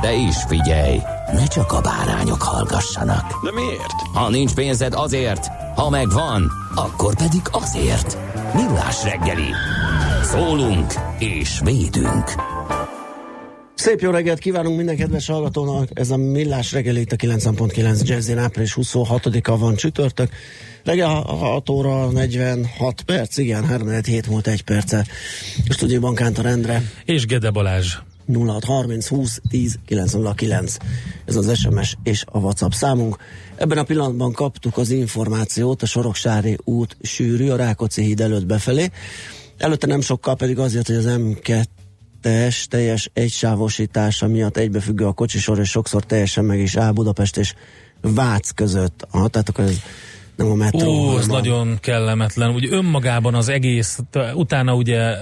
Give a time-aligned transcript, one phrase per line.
[0.00, 1.00] De is figyelj,
[1.32, 3.44] ne csak a bárányok hallgassanak.
[3.44, 3.92] De miért?
[4.12, 8.18] Ha nincs pénzed azért, ha megvan, akkor pedig azért.
[8.54, 9.50] Millás reggeli.
[10.22, 12.34] Szólunk és védünk.
[13.74, 15.88] Szép jó reggelt kívánunk minden kedves hallgatónak.
[15.92, 20.30] Ez a Millás reggeli itt a 9.9 Jazzin április 26-a van csütörtök.
[20.84, 25.06] Reggel 6 óra 46 perc, igen, 3 hét múlt egy perce.
[25.68, 26.82] Stúdióban Kántor Endre.
[27.04, 27.96] És Gede Balázs.
[28.28, 30.76] 0630 20 10 909.
[31.24, 33.16] Ez az SMS és a WhatsApp számunk.
[33.56, 38.90] Ebben a pillanatban kaptuk az információt a Soroksári út sűrű a Rákóczi híd előtt befelé.
[39.58, 45.70] Előtte nem sokkal pedig azért, hogy az M2-es teljes egysávosítása miatt egybefüggő a kocsisor, és
[45.70, 47.54] sokszor teljesen meg is áll Budapest és
[48.00, 49.06] Vác között.
[49.10, 49.76] Ah, tehát akkor ez
[50.36, 50.90] nem a metró.
[50.90, 52.50] Ó, ez a- nagyon kellemetlen.
[52.54, 53.98] Ugye önmagában az egész,
[54.34, 55.14] utána ugye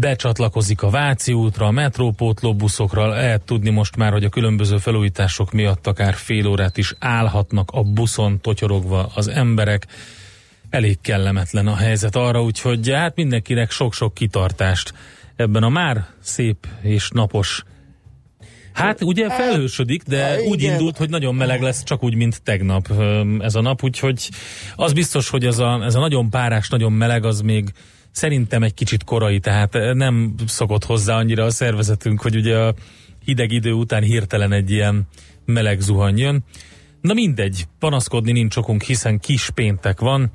[0.00, 5.86] becsatlakozik a Váci útra, a metrópótlóbuszokra, lehet tudni most már, hogy a különböző felújítások miatt
[5.86, 9.86] akár fél órát is állhatnak a buszon totyorogva az emberek.
[10.70, 14.94] Elég kellemetlen a helyzet arra, úgyhogy hát mindenkinek sok-sok kitartást
[15.36, 17.64] ebben a már szép és napos
[18.74, 20.72] Hát ugye felhősödik, de Hát, úgy igen.
[20.72, 22.92] indult, hogy nagyon meleg lesz, csak úgy, mint tegnap
[23.38, 24.30] ez a nap, úgyhogy
[24.76, 27.72] az biztos, hogy ez a, ez a nagyon párás, nagyon meleg, az még
[28.10, 32.74] szerintem egy kicsit korai, tehát eh, nem szokott hozzá annyira a szervezetünk, hogy ugye a
[33.24, 35.08] hideg idő után hirtelen egy ilyen
[35.44, 36.44] meleg zuhany jön.
[37.00, 40.30] Na mindegy, panaszkodni nincs okunk, hiszen kis péntek van,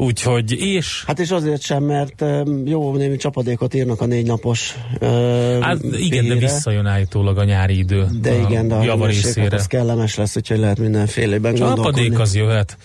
[0.00, 4.74] úgyhogy, és Hát és azért sem, mert um, jó némi csapadékot írnak a négy napos
[5.00, 9.34] uh, hát igen, de visszajön állítólag a nyári idő De igen, de a java hőmérséklet
[9.34, 9.56] részére.
[9.56, 12.76] az kellemes lesz, úgyhogy lehet mindenfélében Csapadék az jöhet.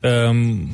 [0.00, 0.70] Öm,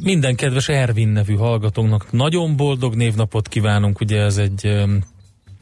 [0.00, 5.04] minden kedves Ervin nevű hallgatónknak nagyon boldog névnapot kívánunk, ugye ez egy öm,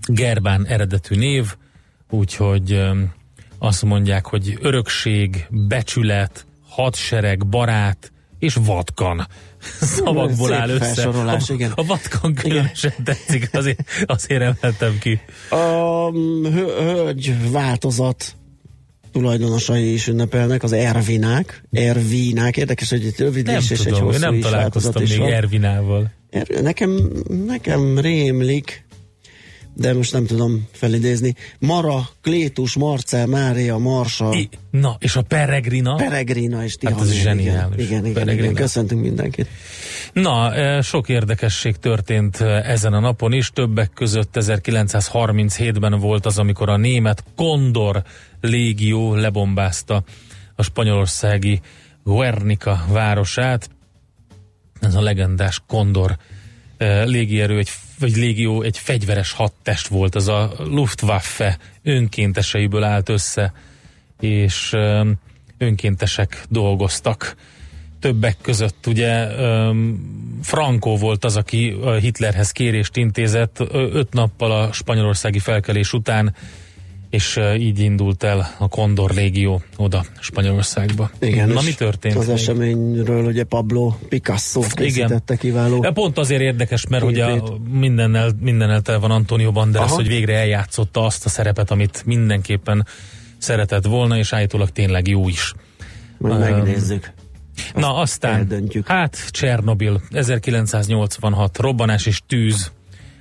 [0.07, 1.55] Gerbán eredetű név,
[2.11, 3.13] úgyhogy öm,
[3.59, 9.27] azt mondják, hogy örökség, becsület, hadsereg, barát és vatkan
[9.97, 11.09] szavakból áll össze.
[11.09, 11.73] a, igen.
[11.75, 15.21] a vatkan különösen tetszik, azért, azért emeltem ki.
[15.51, 16.11] A
[16.43, 18.37] hö- hölgy változat
[19.13, 21.63] tulajdonosai is ünnepelnek, az Ervinák.
[21.71, 25.19] Ervinák, érdekes, hogy egy rövid és egy tudom, én hosszú nem is találkoztam is még
[25.19, 25.33] van.
[25.33, 26.11] Ervinával.
[26.31, 27.11] Er- nekem,
[27.47, 28.85] nekem rémlik,
[29.79, 31.35] de most nem tudom felidézni.
[31.59, 35.95] Mara, Klétus, Marcel, Mária, Marsa, I, na, és a Peregrina?
[35.95, 36.99] Peregrina és Tihanyi.
[36.99, 37.75] Hát ez zseniális.
[37.75, 38.51] Igen, igen, igen, Peregrina.
[38.51, 38.55] igen.
[38.55, 39.49] Köszöntünk mindenkit.
[40.13, 43.51] Na, eh, sok érdekesség történt eh, ezen a napon is.
[43.51, 48.03] Többek között 1937-ben volt az, amikor a német Kondor
[48.41, 50.05] légió lebombázta
[50.55, 51.61] a spanyolországi
[52.05, 53.71] Guernica városát.
[54.81, 56.17] Ez a legendás Kondor
[56.77, 63.53] eh, légierő, egy, vagy légió egy fegyveres hadtest volt, az a Luftwaffe önkénteseiből állt össze,
[64.21, 64.73] és
[65.59, 67.37] önkéntesek dolgoztak.
[68.01, 69.27] Többek között ugye
[70.43, 76.35] Franco volt az, aki Hitlerhez kérést intézett öt nappal a spanyolországi felkelés után,
[77.11, 81.11] és így indult el a Kondor légió oda Spanyolországba.
[81.21, 82.17] Igen, Na mi történt?
[82.17, 82.35] Az még?
[82.37, 85.81] eseményről ugye Pablo Picasso készítette kiváló.
[85.81, 89.97] De pont azért érdekes, mert hogy a mindennel, mindennel tele van Antonio Banderas, Aha.
[89.97, 92.87] hogy végre eljátszotta azt a szerepet, amit mindenképpen
[93.39, 95.53] szeretett volna, és állítólag tényleg jó is.
[96.19, 97.13] Majd Öm, megnézzük.
[97.75, 98.87] Na aztán, eldöntjük.
[98.87, 102.73] hát Csernobil, 1986, robbanás és tűz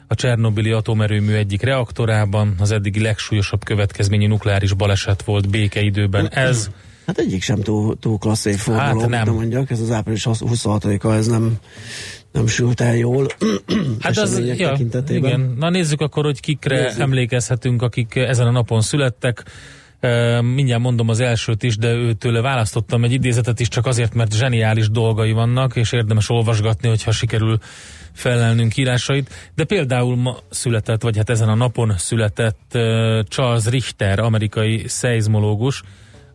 [0.07, 6.29] a Csernobili atomerőmű egyik reaktorában, az eddigi legsúlyosabb következményű nukleáris baleset volt békeidőben.
[6.31, 6.69] Ez
[7.07, 9.33] Hát egyik sem túl, túl klassz évforduló, Hát nem.
[9.33, 11.53] mondjak, ez az április 26-a, ez nem,
[12.31, 13.27] nem sült el jól.
[13.99, 14.77] Hát az, ja,
[15.09, 15.53] igen.
[15.57, 16.99] Na nézzük akkor, hogy kikre nézzük.
[16.99, 19.43] emlékezhetünk, akik ezen a napon születtek.
[20.41, 24.89] Mindjárt mondom az elsőt is, de őtőle választottam egy idézetet is csak azért, mert zseniális
[24.89, 27.59] dolgai vannak, és érdemes olvasgatni, hogyha sikerül
[28.13, 29.51] felelnünk írásait.
[29.55, 32.77] De például ma született, vagy hát ezen a napon született
[33.27, 35.83] Charles Richter, amerikai szeizmológus,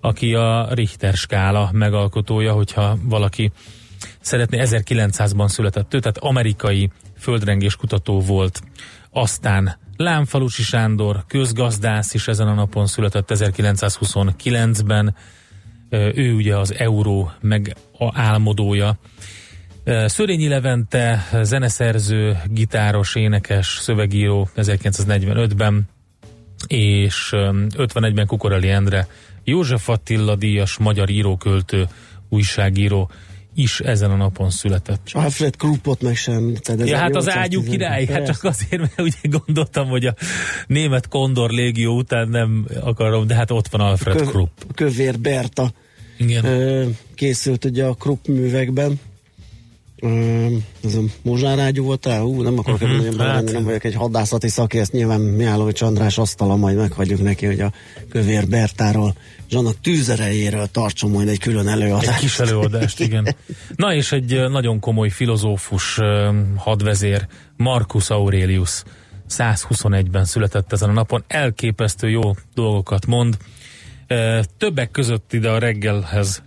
[0.00, 3.52] aki a Richter skála megalkotója, hogyha valaki
[4.20, 8.60] szeretné, 1900-ban született ő, tehát amerikai földrengéskutató volt.
[9.10, 15.14] Aztán Lámfalusi Sándor, közgazdász is ezen a napon született 1929-ben.
[15.90, 18.98] Ő ugye az euró meg a álmodója.
[20.06, 25.88] Szörényi Levente, zeneszerző, gitáros, énekes, szövegíró 1945-ben,
[26.66, 29.06] és 51-ben Kukoreli Endre,
[29.44, 31.86] József Attila díjas, magyar íróköltő,
[32.28, 33.10] újságíró
[33.54, 35.08] is ezen a napon született.
[35.12, 36.54] Alfred Kruppot meg sem.
[36.78, 40.14] Ja, hát az ágyú király, hát csak azért, mert ugye gondoltam, hogy a
[40.66, 44.58] német Kondor légió után nem akarom, de hát ott van Alfred Köv, Krupp.
[44.74, 45.72] Kövér Berta
[46.18, 46.96] Igen.
[47.14, 49.00] készült ugye a Krupp művekben.
[50.84, 52.20] Ez a mozsárágyú volt el?
[52.20, 56.56] Hú, nem akarok uh-huh, ebben hát, nem vagyok egy hadászati szakérsz, nyilván Mihálovics András asztala,
[56.56, 57.72] majd meghagyjuk neki, hogy a
[58.08, 59.14] Kövér Bertáról
[59.48, 62.08] és annak tűzerejéről tartson majd egy külön előadást.
[62.08, 63.36] Egy kis előadást, igen.
[63.76, 65.98] Na és egy nagyon komoly filozófus
[66.56, 67.26] hadvezér,
[67.56, 68.82] Marcus Aurelius
[69.28, 73.36] 121-ben született ezen a napon, elképesztő jó dolgokat mond.
[74.58, 76.42] Többek között ide a reggelhez,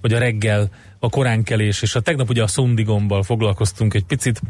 [0.00, 0.70] vagy a reggel,
[1.04, 4.40] a koránkelés, és a tegnap ugye a szundigombbal foglalkoztunk egy picit.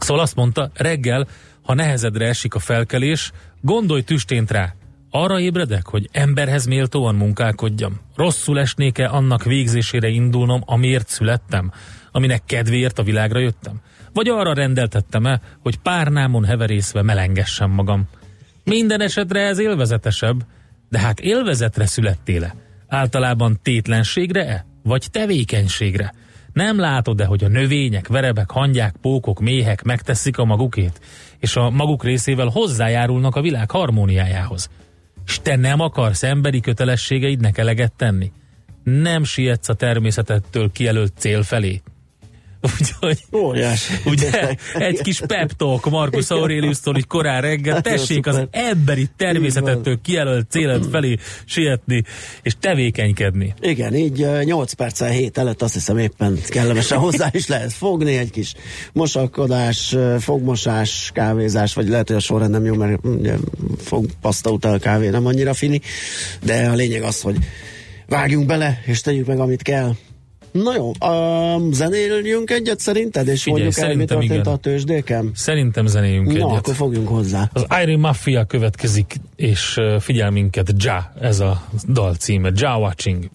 [0.00, 1.26] Szóval azt mondta, reggel,
[1.62, 4.74] ha nehezedre esik a felkelés, gondolj tüstént rá,
[5.10, 8.00] arra ébredek, hogy emberhez méltóan munkálkodjam?
[8.16, 11.72] Rosszul esnék-e annak végzésére indulnom, amiért születtem?
[12.12, 13.80] Aminek kedvéért a világra jöttem?
[14.12, 18.04] Vagy arra rendeltettem-e, hogy párnámon heverészve melengessem magam?
[18.64, 20.46] Minden esetre ez élvezetesebb,
[20.88, 22.54] de hát élvezetre születtél-e?
[22.88, 24.72] Általában tétlenségre-e?
[24.84, 26.12] Vagy tevékenységre?
[26.52, 31.00] Nem látod-e, hogy a növények, verebek, hangyák, pókok, méhek megteszik a magukét,
[31.38, 34.68] és a maguk részével hozzájárulnak a világ harmóniájához?
[35.26, 38.32] és te nem akarsz emberi kötelességeidnek eleget tenni?
[38.82, 41.82] Nem sietsz a természetettől kijelölt cél felé?
[42.64, 43.90] Úgyhogy, Óriás.
[44.04, 50.00] ugye, egy kis pep talk Marcus Aurelius-tól így korán reggel, hát tessék az emberi természetettől
[50.00, 52.02] kijelölt célet felé sietni,
[52.42, 53.54] és tevékenykedni.
[53.60, 58.30] Igen, így 8 perccel hét előtt azt hiszem éppen kellemesen hozzá is lehet fogni, egy
[58.30, 58.54] kis
[58.92, 63.34] mosakodás, fogmosás, kávézás, vagy lehet, hogy a sorrend nem jó, mert ugye,
[63.78, 65.80] fog paszta után a kávé nem annyira fini,
[66.42, 67.36] de a lényeg az, hogy
[68.06, 69.94] vágjunk bele, és tegyük meg, amit kell.
[70.62, 74.52] Na jó, um, zenéljünk egyet szerinted, és Figyelj, mondjuk el, mi történt igen.
[74.52, 75.30] a tőzsdéken?
[75.34, 76.50] Szerintem zenéljünk Na, egyet.
[76.50, 77.50] akkor fogjunk hozzá.
[77.52, 83.30] Az Iron Mafia következik, és figyel minket Ja, ez a dal címe, Ja Watching.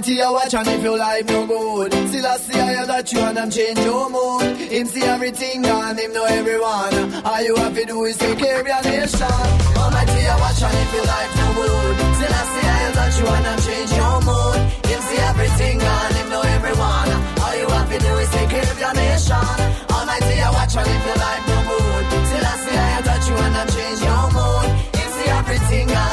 [0.00, 1.92] Almighty, you watch and if your life no good.
[1.92, 4.56] Still I see I that you and I'm change your mood.
[4.56, 6.94] Him see everything and him know everyone.
[7.20, 9.28] All you have to do is take care of your nation.
[9.76, 11.96] Almighty, you watch and if your life no good.
[12.16, 14.60] Still I see I that you and I'm change your mood.
[14.88, 17.08] Him see everything and him know everyone.
[17.44, 19.52] All you have to do is take care of your nation.
[19.92, 22.04] Almighty, you watch and if your life no good.
[22.24, 24.68] Still I see I that you and I'm change your mood.
[24.96, 26.09] Him see everything and.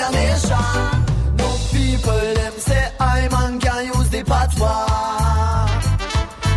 [0.00, 1.00] Your nation
[1.72, 4.86] people them say I man can use the patois.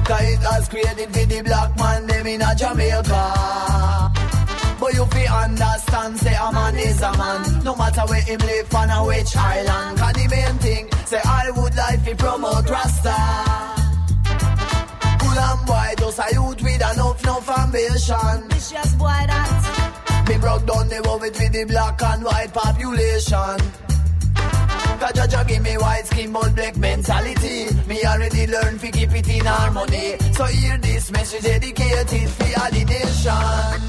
[0.08, 3.24] Cause it has created for the black man them in a Jamaica.
[4.80, 7.64] But you fi understand, say a man is a man.
[7.64, 9.98] No matter where him live on which island.
[9.98, 13.18] Cause the main thing, say I would like to promote Rasta.
[15.20, 18.50] Cool and boy, just a youth with enough, enough ambition.
[18.50, 19.83] Vicious boy that
[20.44, 23.58] broke down the world with the black and white population.
[25.00, 27.72] Cause Jaja give me white skin but black mentality.
[27.88, 30.20] Me already learned to keep it in harmony.
[30.36, 33.80] So hear this message dedicated for all the nation.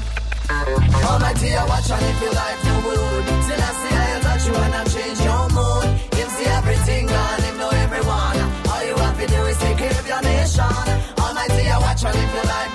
[1.03, 4.55] Almighty, I watch and if your life no good Still I see I touch you
[4.55, 5.87] and I change your mood.
[6.15, 8.37] Him see everything and him know everyone.
[8.71, 10.85] All you have to do is take care of your nation.
[11.19, 12.74] Almighty, I watch and if your life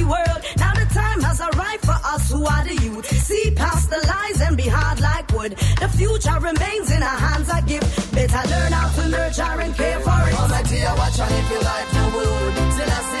[2.45, 3.05] are the youth.
[3.07, 5.51] See past the lies and be hard like wood.
[5.79, 7.83] The future remains in our hands, I give.
[8.11, 10.39] Better learn how to nurture and care for it.
[10.39, 12.73] Almighty, I watch and if your life no good.
[12.73, 13.20] Still I see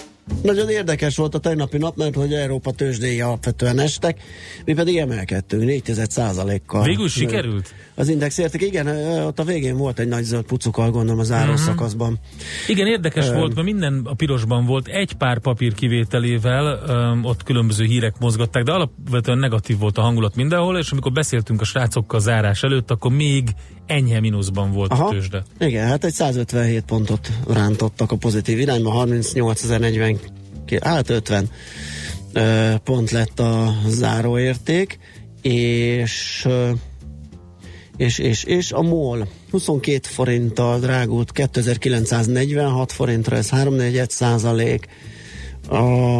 [0.43, 4.21] Nagyon érdekes volt a tegnapi nap, mert hogy Európa tőzsdéi alapvetően estek,
[4.65, 7.73] mi pedig emelkedtünk 4 kal Végül sikerült?
[7.95, 8.87] Az index érték, igen,
[9.25, 11.61] ott a végén volt egy nagy zöld pucukkal, gondolom az záró Mhm.
[11.61, 12.19] szakaszban.
[12.67, 13.35] Igen, érdekes Öm.
[13.35, 18.63] volt, mert minden a pirosban volt, egy pár papír kivételével, öm, ott különböző hírek mozgatták,
[18.63, 23.11] de alapvetően negatív volt a hangulat mindenhol, és amikor beszéltünk a srácokkal zárás előtt, akkor
[23.11, 23.49] még
[23.91, 25.43] enyhe mínuszban volt a tőzsde.
[25.59, 31.49] Igen, hát egy 157 pontot rántottak a pozitív irányba, 38.040, hát 50
[32.33, 34.99] ö, pont lett a záróérték,
[35.41, 36.71] és ö,
[37.97, 43.75] és, és, és a MOL 22 forinttal drágult 2946 forintra, ez 3
[44.07, 44.87] százalék.
[45.69, 46.19] A,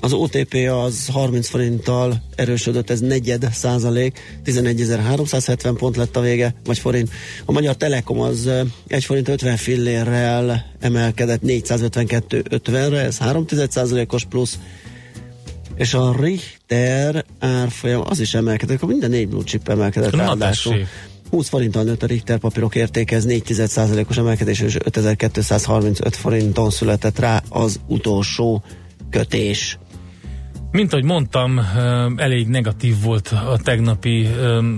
[0.00, 6.78] az OTP az 30 forinttal erősödött, ez negyed százalék, 11.370 pont lett a vége, vagy
[6.78, 7.10] forint.
[7.44, 14.58] A Magyar Telekom az ö, 1 forint 50 fillérrel emelkedett 452.50-re, ez 3 százalékos plusz,
[15.76, 20.72] és a Richter árfolyam az is emelkedett, akkor minden négy blue chip emelkedett Na, ráadásul.
[20.72, 20.88] tessék.
[21.30, 23.54] 20 forinttal nőtt a Richter papírok értéke, ez 4
[24.08, 28.62] os emelkedés, és 5235 forinton született rá az utolsó
[29.10, 29.78] kötés.
[30.76, 31.60] Mint ahogy mondtam,
[32.16, 34.28] elég negatív volt a tegnapi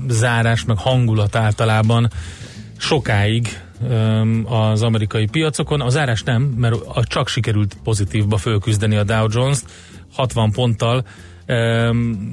[0.09, 2.11] zárás, meg hangulat általában
[2.77, 3.49] sokáig
[4.45, 5.81] az amerikai piacokon.
[5.81, 9.71] A zárás nem, mert csak sikerült pozitívba fölküzdeni a Dow Jones-t
[10.13, 11.05] 60 ponttal,
[11.47, 11.91] ö,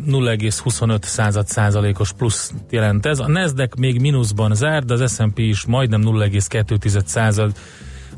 [0.07, 3.19] 0,25 század százalékos plusz jelent ez.
[3.19, 7.51] A Nasdaq még mínuszban zárt, de az S&P is majdnem 0,2 század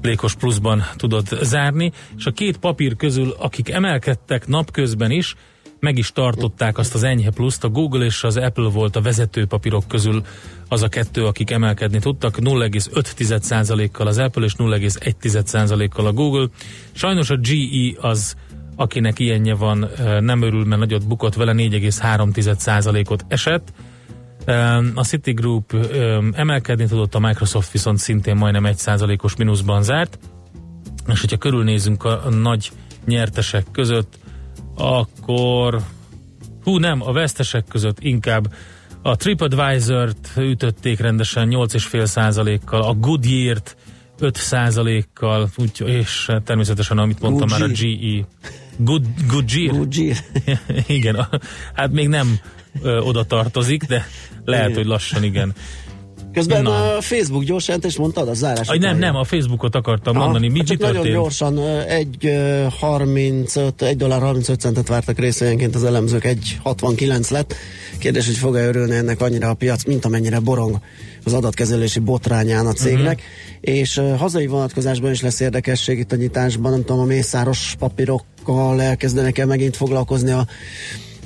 [0.02, 5.36] lékos pluszban tudott zárni, és a két papír közül, akik emelkedtek napközben is,
[5.80, 9.46] meg is tartották azt az enyhe pluszt, a Google és az Apple volt a vezető
[9.46, 10.22] papírok közül
[10.68, 16.48] az a kettő, akik emelkedni tudtak, 0,5%-kal az Apple és 0,1%-kal a Google.
[16.92, 18.36] Sajnos a GE az,
[18.76, 19.90] akinek ilyenje van,
[20.20, 23.74] nem örül, mert nagyot bukott vele, 4,3%-ot esett.
[24.94, 25.76] A Citigroup
[26.32, 30.20] emelkedni tudott, a Microsoft viszont szintén majdnem 1%-os mínuszban zárt.
[31.08, 32.72] És hogyha körülnézünk a, nagy
[33.06, 34.20] nyertesek között,
[34.76, 35.82] akkor
[36.64, 38.54] hú nem, a vesztesek között inkább
[39.02, 43.76] A TripAdvisor-t ütötték rendesen 8,5%-kal, a Goodyear-t
[44.20, 48.28] 5%-kal, úgy, és természetesen, amit mondtam már, a GE.
[48.78, 49.76] Good, Goodyear?
[49.76, 50.18] Goodyear.
[50.88, 51.30] igen, a,
[51.74, 52.40] hát még nem
[52.82, 54.08] ö, oda tartozik, de
[54.46, 55.54] lehet, hogy lassan igen.
[56.38, 56.96] Közben Na.
[56.96, 58.68] a Facebook gyors jelentést mondtad, a zárás.
[58.68, 60.48] Aj, nem, nem, a Facebookot akartam Aha, mondani.
[60.48, 65.84] Mi, hát nagyon gyorsan, ö, egy ö, 35, 1 dollár 35 centet vártak részvényenként az
[65.84, 67.56] elemzők, egy 69 lett.
[67.98, 70.80] Kérdés, hogy fog-e örülni ennek annyira a piac, mint amennyire borong
[71.24, 73.22] az adatkezelési botrányán a cégnek.
[73.22, 73.74] Mhm.
[73.74, 78.82] És ö, hazai vonatkozásban is lesz érdekesség itt a nyitásban, nem tudom, a mészáros papírokkal
[78.82, 80.48] elkezdenek el megint foglalkozni a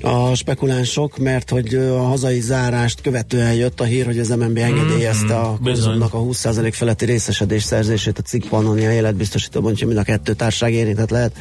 [0.02, 5.36] a spekulánsok, mert hogy a hazai zárást követően jött a hír, hogy az MNB engedélyezte
[5.40, 5.64] a Mhm.
[5.64, 10.74] konzumnak a 20% feletti részesedés szerzését a cikk Pannonia életbiztosítóban, úgyhogy mind a kettő társaság
[10.74, 11.36] érintett lehet.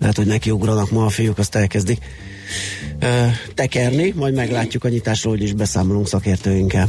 [0.00, 1.98] Lehet, hogy nekiugranak ma a fiúk, azt elkezdik
[3.00, 3.06] ö,
[3.54, 6.88] tekerni, majd meglátjuk a nyitásról, hogy is beszámolunk szakértőinkkel.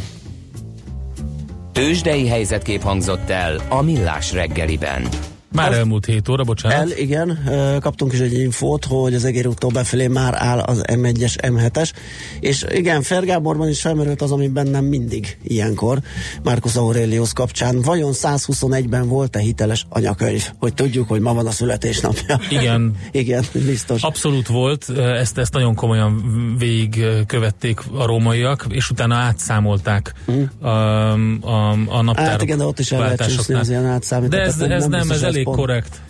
[1.74, 5.08] Tőzsdei helyzetkép hangzott el a Millás reggeliben.
[5.52, 6.78] Már elmúlt 7 óra, bocsánat.
[6.78, 7.40] El, igen,
[7.80, 11.92] kaptunk is egy infót, hogy az egér úttól befelé már áll az M1-es, M7-es,
[12.40, 16.00] és igen, Fergáborban is felmerült az, ami bennem mindig ilyenkor,
[16.44, 17.82] Marcus Aurelius kapcsán.
[17.82, 20.52] Vajon 121-ben volt-e hiteles anyakönyv?
[20.60, 22.40] Hogy tudjuk, hogy ma van a születésnapja.
[22.50, 22.96] Igen.
[23.12, 24.02] igen, biztos.
[24.02, 26.24] Abszolút volt, ezt, ezt nagyon komolyan
[26.58, 30.14] végig követték a rómaiak, és utána átszámolták
[30.60, 32.26] a, a, a naptárok Hmm.
[32.26, 34.02] Hát igen, de ott is el lehet csúszni az ilyen.
[34.30, 35.58] De ez, ez nem, ez elég pont.
[35.58, 36.02] korrekt.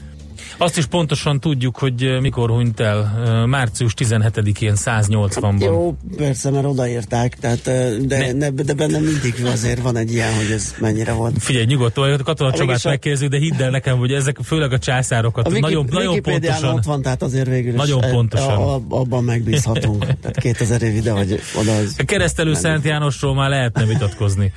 [0.59, 3.23] Azt is pontosan tudjuk, hogy eh, mikor hunyt el.
[3.25, 5.59] Eh, Március 17-én 180-ban.
[5.59, 10.33] Jó, persze, mert odaírták, tehát, ö, de, ne, de bennem mindig azért van egy ilyen,
[10.35, 11.33] hogy ez mennyire volt.
[11.43, 14.79] Figyelj, nyugodtan, a katona Csabát a- megkérdezzük, de hidd el nekem, hogy ezek főleg a
[14.79, 16.73] császárokat A Wiki, nagyon, nagyon pontosan.
[16.73, 18.49] ott van, tehát azért végül is Nagyon e- pontosan.
[18.57, 19.99] A, a, abban megbízhatunk.
[20.21, 21.95] tehát 2000 év ide, hogy oda az...
[21.97, 24.53] A keresztelő Szent Jánosról már lehetne vitatkozni.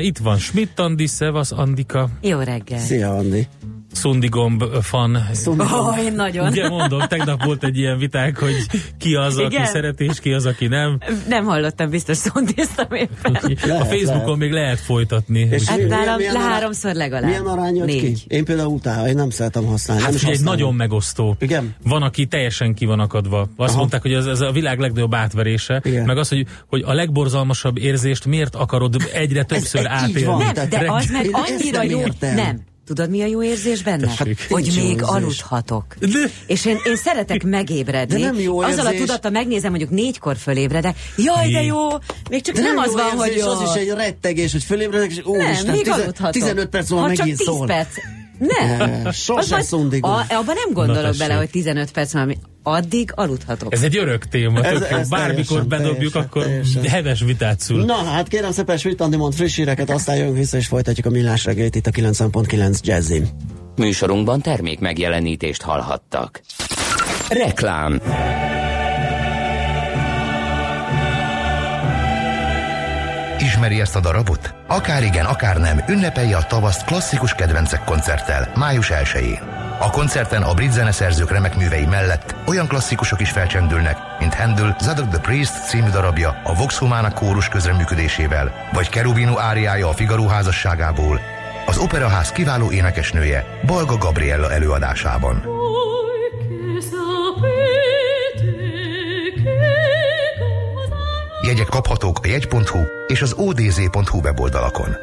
[0.00, 2.78] Itt van Schmidt Andi, Szevasz Andika, Jó reggel.
[2.78, 3.46] Szia, Andi.
[3.92, 5.18] Szundigomb fan.
[5.32, 6.46] Szóval, Ó, én nagyon.
[6.48, 8.54] Ugye mondom, tegnap volt egy ilyen viták, hogy
[8.98, 9.66] ki az, aki Igen?
[9.66, 10.98] szereti, és ki az, aki nem.
[11.28, 13.34] Nem hallottam, biztos szondéztam éppen.
[13.34, 14.36] a Lehet, Facebookon lehet.
[14.38, 15.40] még lehet folytatni.
[15.50, 17.24] És Hát nálam le háromszor legalább.
[17.28, 18.26] Milyen arány jött Négy.
[18.26, 18.34] ki?
[18.34, 20.02] Én például utálom, én nem szeretem használni.
[20.02, 20.42] Hát használom.
[20.44, 21.36] nagyon megosztó.
[21.38, 21.74] Igen?
[21.84, 23.40] Van, aki teljesen ki van akadva.
[23.56, 23.78] Azt Aha.
[23.78, 25.80] mondták, hogy ez, ez a világ legnagyobb átverése.
[25.84, 26.04] Igen.
[26.04, 30.44] Meg az, hogy, hogy a legborzalmasabb érzést miért akarod egyre többször ez átélni.
[30.44, 32.00] Nem, de az meg annyira jó.
[32.20, 32.70] Nem.
[32.86, 34.08] Tudod, mi a jó érzés benne?
[34.08, 35.00] Hát, hogy még érzés.
[35.02, 35.84] aludhatok.
[36.00, 36.08] De-
[36.46, 38.18] És én, én szeretek megébredni.
[38.20, 39.06] De nem jó Azzal a érzés.
[39.06, 40.96] tudattal megnézem, mondjuk négykor fölébredek.
[41.16, 41.88] Jaj, de jó!
[42.30, 43.46] Még csak De nem, nem az van, érzés, hogy jó.
[43.46, 46.32] az is egy rettegés, hogy fölébredek, és ó, nem, Isten, még tizen- aludhatok.
[46.32, 47.66] 15 perc múlva ha csak megint 10 szól.
[47.66, 47.88] perc.
[48.38, 49.10] Nem.
[49.12, 50.10] Sose Az majd- szundigom.
[50.10, 53.72] a, abban nem gondolok bele, hogy 15 perc múlva, addig aludhatok.
[53.72, 54.62] Ez egy örök téma.
[54.62, 56.82] Ez- tök ez Bármikor teljesen, bedobjuk, teljesen, akkor teljesen.
[56.84, 57.84] heves vitát szül.
[57.84, 61.10] Na hát kérem szépen, Schmidt Andi mond friss híreket, aztán jövünk vissza és folytatjuk a
[61.10, 63.28] millás reggelit itt a 90.9 Jazzin.
[63.76, 66.40] Műsorunkban termék megjelenítést hallhattak.
[67.28, 68.00] Reklám
[73.62, 74.54] Ismeri ezt a darabot?
[74.66, 79.40] Akár igen, akár nem, ünnepelje a tavaszt klasszikus kedvencek koncerttel, május 1-én.
[79.78, 85.08] A koncerten a brit zeneszerzők remek művei mellett olyan klasszikusok is felcsendülnek, mint Handel Zadok
[85.08, 91.20] the Priest című darabja a Vox Humana kórus közreműködésével, vagy Kerubino áriája a Figaro házasságából,
[91.66, 95.42] az Operaház kiváló énekesnője Balga Gabriella előadásában.
[101.52, 104.96] Jegyek kaphatók a jegy.hu és az odz.hu weboldalakon.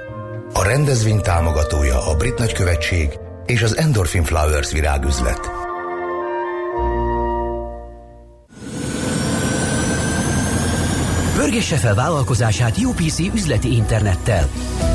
[0.54, 3.10] A rendezvény támogatója a Brit Nagykövetség
[3.46, 5.69] és az Endorphin Flowers virágüzlet.
[11.50, 14.48] Pörgesse fel vállalkozását UPC üzleti internettel.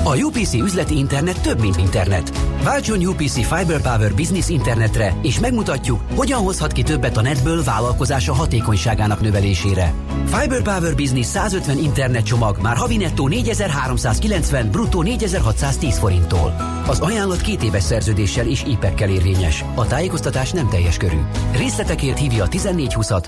[0.04, 2.32] A UPC üzleti internet több, mint internet.
[2.62, 8.34] Váltson UPC Fiber Power Business internetre, és megmutatjuk, hogyan hozhat ki többet a netből vállalkozása
[8.34, 9.92] hatékonyságának növelésére.
[10.24, 16.56] Fiber Power Business 150 internet csomag már havi nettó 4390, bruttó 4610 forinttól.
[16.86, 19.64] Az ajánlat két éves szerződéssel és IPEC-kel érvényes.
[19.74, 21.20] A tájékoztatás nem teljes körű.
[21.52, 23.24] Részletekért hívja a 1420-at,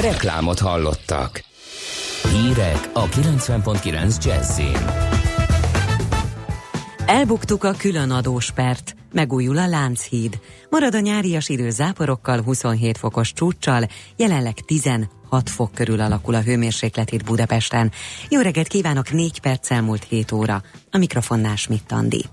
[0.00, 1.51] Reklámot hallottak.
[2.32, 4.76] Hírek a 90.9 Jazzin.
[7.06, 8.96] Elbuktuk a különadós pert.
[9.12, 10.38] Megújul a Lánchíd.
[10.70, 15.08] Marad a nyárias idő záporokkal, 27 fokos csúccsal, jelenleg 16
[15.44, 17.92] fok körül alakul a hőmérséklet itt Budapesten.
[18.28, 20.62] Jó reggelt kívánok, 4 perc elmúlt 7 óra.
[20.90, 22.24] A mikrofonnál Schmidt Andi.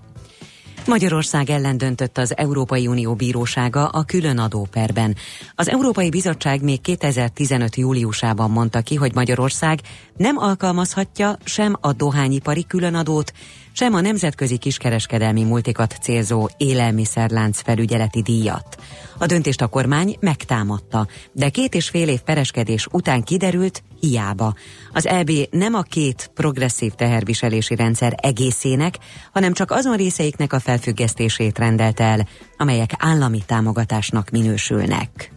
[0.90, 5.16] Magyarország ellen döntött az Európai Unió bírósága a külön adóperben.
[5.56, 7.76] Az Európai Bizottság még 2015.
[7.76, 9.80] júliusában mondta ki, hogy Magyarország
[10.18, 13.34] nem alkalmazhatja sem a dohányipari különadót,
[13.80, 18.78] sem a nemzetközi kiskereskedelmi multikat célzó élelmiszerlánc felügyeleti díjat.
[19.18, 24.54] A döntést a kormány megtámadta, de két és fél év pereskedés után kiderült, hiába.
[24.94, 28.98] Az EB nem a két progresszív teherviselési rendszer egészének,
[29.32, 35.32] hanem csak azon részeiknek a felfüggesztését rendelt el, amelyek állami támogatásnak minősülnek.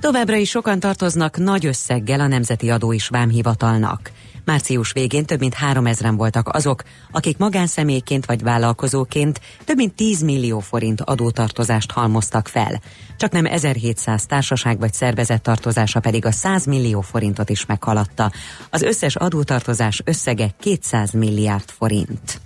[0.00, 4.10] Továbbra is sokan tartoznak nagy összeggel a Nemzeti Adó is Vámhivatalnak.
[4.48, 10.58] Március végén több mint 3000-en voltak azok, akik magánszemélyként vagy vállalkozóként több mint 10 millió
[10.58, 12.80] forint adótartozást halmoztak fel.
[13.16, 18.32] Csak nem 1700 társaság vagy szervezet tartozása pedig a 100 millió forintot is meghaladta.
[18.70, 22.40] Az összes adótartozás összege 200 milliárd forint.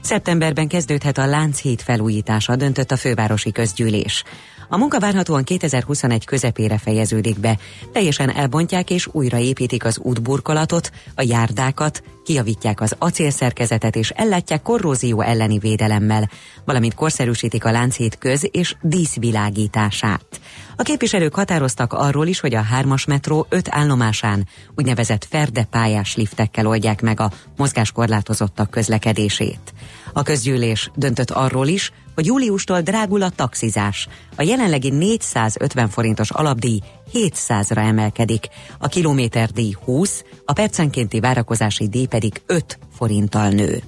[0.00, 4.24] Szeptemberben kezdődhet a Lánchíd felújítása, döntött a fővárosi közgyűlés.
[4.70, 7.58] A munka várhatóan 2021 közepére fejeződik be.
[7.92, 15.58] Teljesen elbontják és újraépítik az útburkolatot, a járdákat, kijavítják az acélszerkezetet és ellátják korrózió elleni
[15.58, 16.30] védelemmel,
[16.64, 20.40] valamint korszerűsítik a Lánchíd köz- és díszvilágítását.
[20.76, 26.66] A képviselők határoztak arról is, hogy a hármas metró öt állomásán úgynevezett ferde pályás liftekkel
[26.66, 29.72] oldják meg a mozgáskorlátozottak közlekedését.
[30.12, 34.08] A közgyűlés döntött arról is, hogy júliustól drágul a taxizás.
[34.36, 36.80] A jelenlegi 450 forintos alapdíj
[37.12, 43.82] 700-ra emelkedik, a kilométerdíj 20, a percenkénti várakozási díj pedig 5 forinttal nő.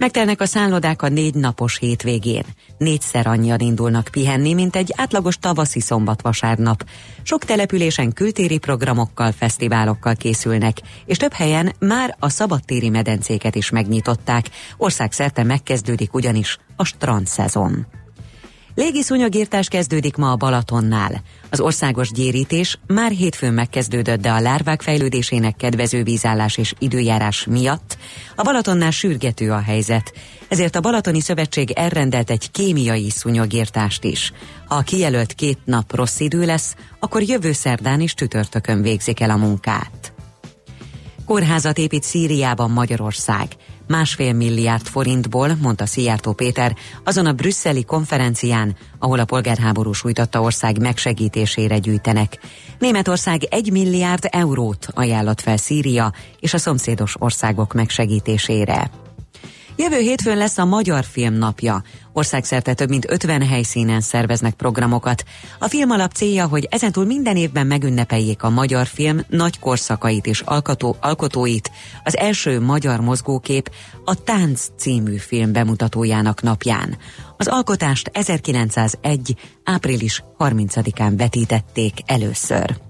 [0.00, 2.44] Megtelnek a szállodák a négy napos hétvégén.
[2.78, 6.84] Négyszer annyian indulnak pihenni, mint egy átlagos tavaszi szombat-vasárnap.
[7.22, 14.46] Sok településen kültéri programokkal, fesztiválokkal készülnek, és több helyen már a szabadtéri medencéket is megnyitották.
[14.76, 17.70] Országszerte megkezdődik ugyanis a strandszezon.
[17.72, 17.99] Légi
[19.00, 21.22] szúnyogírtás kezdődik ma a Balatonnál.
[21.50, 27.96] Az országos gyérítés már hétfőn megkezdődött, de a lárvák fejlődésének kedvező vízállás és időjárás miatt
[28.36, 30.12] a Balatonnál sürgető a helyzet.
[30.48, 34.32] Ezért a Balatoni Szövetség elrendelt egy kémiai szúnyogírtást is.
[34.66, 39.30] Ha a kijelölt két nap rossz idő lesz, akkor jövő szerdán és csütörtökön végzik el
[39.30, 40.12] a munkát.
[41.26, 43.46] Kórházat épít Szíriában Magyarország
[43.90, 50.80] másfél milliárd forintból, mondta Szijjártó Péter, azon a brüsszeli konferencián, ahol a polgárháború sújtotta ország
[50.80, 52.38] megsegítésére gyűjtenek.
[52.78, 58.90] Németország egy milliárd eurót ajánlott fel Szíria és a szomszédos országok megsegítésére.
[59.80, 61.82] Jövő hétfőn lesz a Magyar Film Napja.
[62.12, 65.24] Országszerte több mint 50 helyszínen szerveznek programokat.
[65.58, 70.40] A film alap célja, hogy ezentúl minden évben megünnepeljék a magyar film nagy korszakait és
[70.40, 71.70] alkotó, alkotóit.
[72.04, 73.70] Az első magyar mozgókép
[74.04, 76.96] a Tánc című film bemutatójának napján.
[77.36, 79.36] Az alkotást 1901.
[79.64, 82.89] április 30-án vetítették először.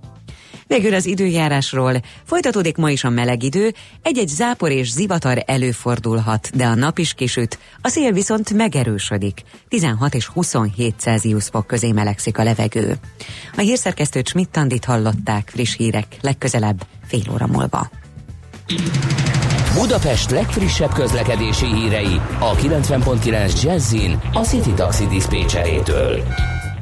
[0.70, 2.00] Végül az időjárásról.
[2.24, 7.14] Folytatódik ma is a meleg idő, egy-egy zápor és zivatar előfordulhat, de a nap is
[7.14, 9.42] kisüt, a szél viszont megerősödik.
[9.68, 12.94] 16 és 27 Celsius fok közé melegszik a levegő.
[13.56, 17.90] A hírszerkesztőt Schmidt-Tandit hallották friss hírek legközelebb fél óra múlva.
[19.74, 26.22] Budapest legfrissebb közlekedési hírei a 90.9 Jazzin a City Taxi Dispécsejétől.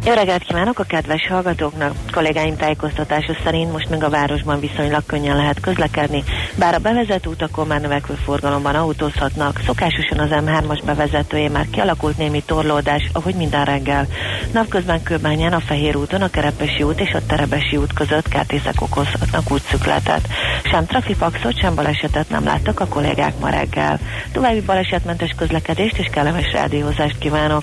[0.04, 1.94] Jó reggelt kívánok a kedves hallgatóknak!
[2.12, 6.24] Kollégáim tájékoztatása szerint most még a városban viszonylag könnyen lehet közlekedni,
[6.58, 9.60] bár a bevezető utakon már növekvő forgalomban autózhatnak.
[9.66, 14.06] Szokásosan az M3-as bevezetője már kialakult némi torlódás, ahogy minden reggel.
[14.52, 19.50] Napközben Kőbányán a Fehér úton, a Kerepesi út és a Terebesi út között kártészek okozhatnak
[19.50, 20.28] útszükletet.
[20.64, 24.00] Sem trafipaxot, sem balesetet nem láttak a kollégák ma reggel.
[24.32, 27.62] További balesetmentes közlekedést és kellemes rádiózást kívánok!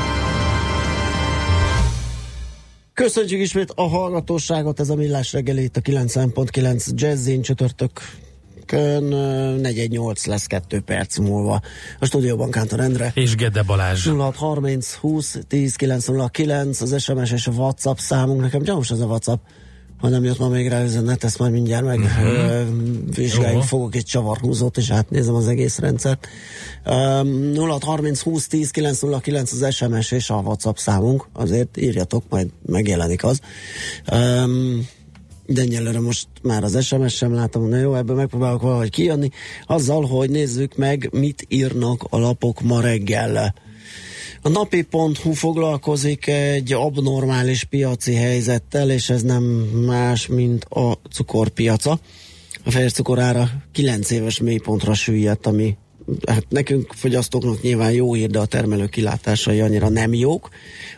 [3.01, 7.91] Köszönjük ismét a hallgatóságot, ez a Millás reggeli itt a 90.9 Jazzin csütörtök
[8.71, 11.61] 418 lesz 2 perc múlva.
[11.99, 13.11] A stúdióban Kántor Endre.
[13.13, 14.07] És Gede Balázs.
[14.07, 18.41] 0630 20 10 909 az SMS és a WhatsApp számunk.
[18.41, 19.43] Nekem gyanús az a WhatsApp
[20.01, 23.15] ha nem jött ma még rá üzenet, ezt majd mindjárt meg uh-huh.
[23.15, 26.27] vizsgáljuk, fogok egy csavarhúzót, és átnézem az egész rendszert.
[26.85, 32.49] Um, 0 30 20 10 909 az SMS és a WhatsApp számunk, azért írjatok, majd
[32.65, 33.39] megjelenik az.
[34.11, 34.87] Um,
[35.45, 39.29] de egyelőre most már az SMS sem látom, na jó, ebből megpróbálok valahogy kijönni,
[39.67, 43.53] azzal, hogy nézzük meg, mit írnak a lapok ma reggel.
[44.43, 49.43] A napi.hu foglalkozik egy abnormális piaci helyzettel, és ez nem
[49.85, 51.99] más, mint a cukorpiaca.
[52.63, 55.77] A fehér cukorára 9 éves mélypontra süllyedt, ami
[56.27, 60.49] hát nekünk fogyasztóknak nyilván jó hír, de a termelő kilátásai annyira nem jók.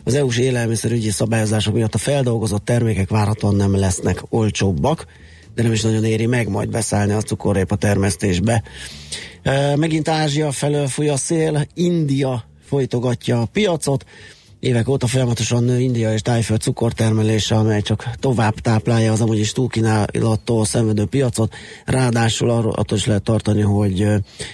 [0.04, 5.06] Az EU-s élelmiszerügyi szabályozások miatt a feldolgozott termékek várhatóan nem lesznek olcsóbbak,
[5.56, 8.64] de nem is nagyon éri meg majd beszállni a cukorrépa termesztésbe.
[9.76, 14.06] Megint Ázsia felől fúj a szél, India folytogatja a piacot.
[14.60, 20.66] Évek óta folyamatosan India és Tájföld cukortermelése, amely csak tovább táplálja az amúgy is túlkínálattól
[20.66, 21.54] szenvedő piacot.
[21.86, 24.08] Ráadásul arról attól is lehet tartani, hogy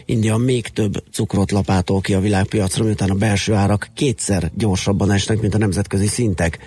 [0.06, 5.42] India még több cukrot lapától ki a világpiacra, miután a belső árak kétszer gyorsabban esnek,
[5.42, 6.60] mint a nemzetközi szintek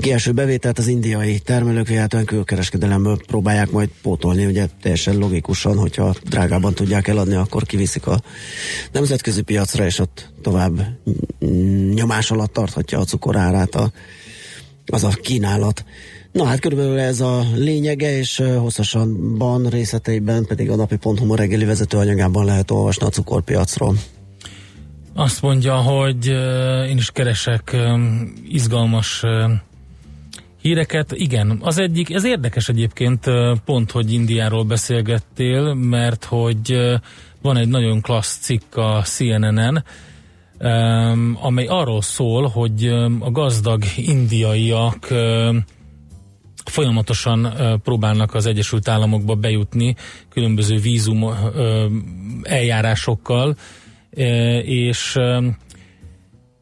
[0.00, 6.74] kieső bevételt az indiai termelők véletlenül külkereskedelemből próbálják majd pótolni, ugye teljesen logikusan, hogyha drágában
[6.74, 8.20] tudják eladni, akkor kiviszik a
[8.92, 10.80] nemzetközi piacra, és ott tovább
[11.94, 13.92] nyomás alatt tarthatja a cukorárát a,
[14.86, 15.84] az a kínálat.
[16.32, 22.70] Na hát körülbelül ez a lényege, és hosszasan részleteiben pedig a napi.hu reggeli vezetőanyagában lehet
[22.70, 23.94] olvasni a cukorpiacról.
[25.14, 26.26] Azt mondja, hogy
[26.88, 27.76] én is keresek
[28.48, 29.24] izgalmas
[30.62, 31.12] híreket.
[31.12, 33.24] Igen, az egyik, ez érdekes egyébként
[33.64, 36.76] pont, hogy Indiáról beszélgettél, mert hogy
[37.42, 39.84] van egy nagyon klassz cikk a CNN-en,
[41.40, 42.86] amely arról szól, hogy
[43.20, 45.08] a gazdag indiaiak
[46.64, 49.96] folyamatosan próbálnak az Egyesült Államokba bejutni
[50.28, 51.24] különböző vízum
[52.42, 53.56] eljárásokkal,
[54.64, 55.16] és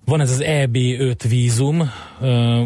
[0.04, 1.90] van ez az EB5 vízum,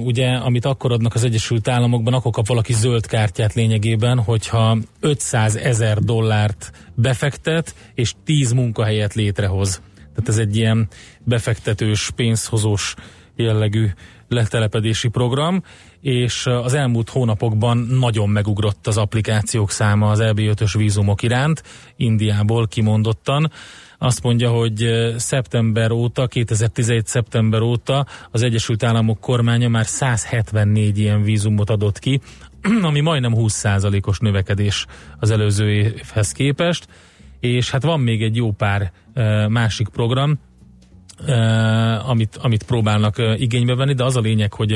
[0.05, 5.57] ugye, amit akkor adnak az Egyesült Államokban, akkor kap valaki zöld kártyát lényegében, hogyha 500
[5.57, 9.83] ezer dollárt befektet, és 10 munkahelyet létrehoz.
[9.97, 10.89] Tehát ez egy ilyen
[11.25, 12.95] befektetős, pénzhozós
[13.37, 13.89] jellegű
[14.29, 15.63] letelepedési program,
[16.01, 21.63] és az elmúlt hónapokban nagyon megugrott az applikációk száma az EB5-ös vízumok iránt,
[21.97, 23.51] Indiából kimondottan.
[23.99, 27.07] Azt mondja, hogy szeptember óta, 2017.
[27.07, 32.21] szeptember óta az Egyesült Államok kormánya már 174 ilyen vízumot adott ki,
[32.83, 34.87] ami majdnem 20%-os növekedés
[35.19, 36.87] az előző évhez képest,
[37.41, 38.93] és hát van még egy jó pár
[39.49, 40.39] másik program,
[42.07, 44.73] amit, amit próbálnak igénybe venni, de az a lényeg, hogy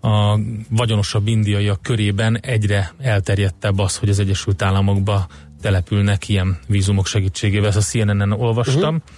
[0.00, 5.26] a vagyonosabb indiaiak körében egyre elterjedtebb az, hogy az Egyesült Államokba
[5.60, 7.68] települnek ilyen vízumok segítségével.
[7.68, 8.94] Ezt a CNN-en olvastam.
[8.94, 9.16] Uh-huh.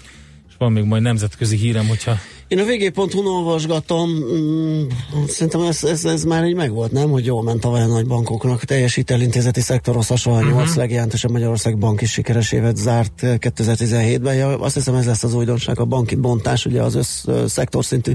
[0.49, 2.17] És van még majd nemzetközi hírem, hogyha...
[2.49, 4.83] Én a vg.hu-n olvasgatom, mm,
[5.27, 7.11] szerintem ez, ez, ez már így megvolt, nem?
[7.11, 8.65] Hogy jól ment tavaly a nagy bankoknak.
[8.65, 10.61] Teljes hitelintézeti szektorhoz hasonlóan uh-huh.
[10.61, 14.35] 8 legjelentősebb Magyarország bank is sikeres évet zárt 2017-ben.
[14.35, 18.13] Ja, azt hiszem ez lesz az újdonság, a banki bontás, ugye az össz szektor szintű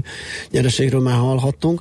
[0.50, 1.80] nyereségről már hallhattunk.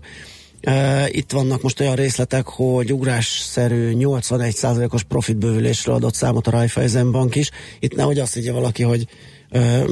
[1.08, 7.50] Itt vannak most olyan részletek, hogy ugrásszerű 81%-os profitbővülésre adott számot a Raiffeisen bank is.
[7.80, 9.08] Itt nehogy azt higgye valaki, hogy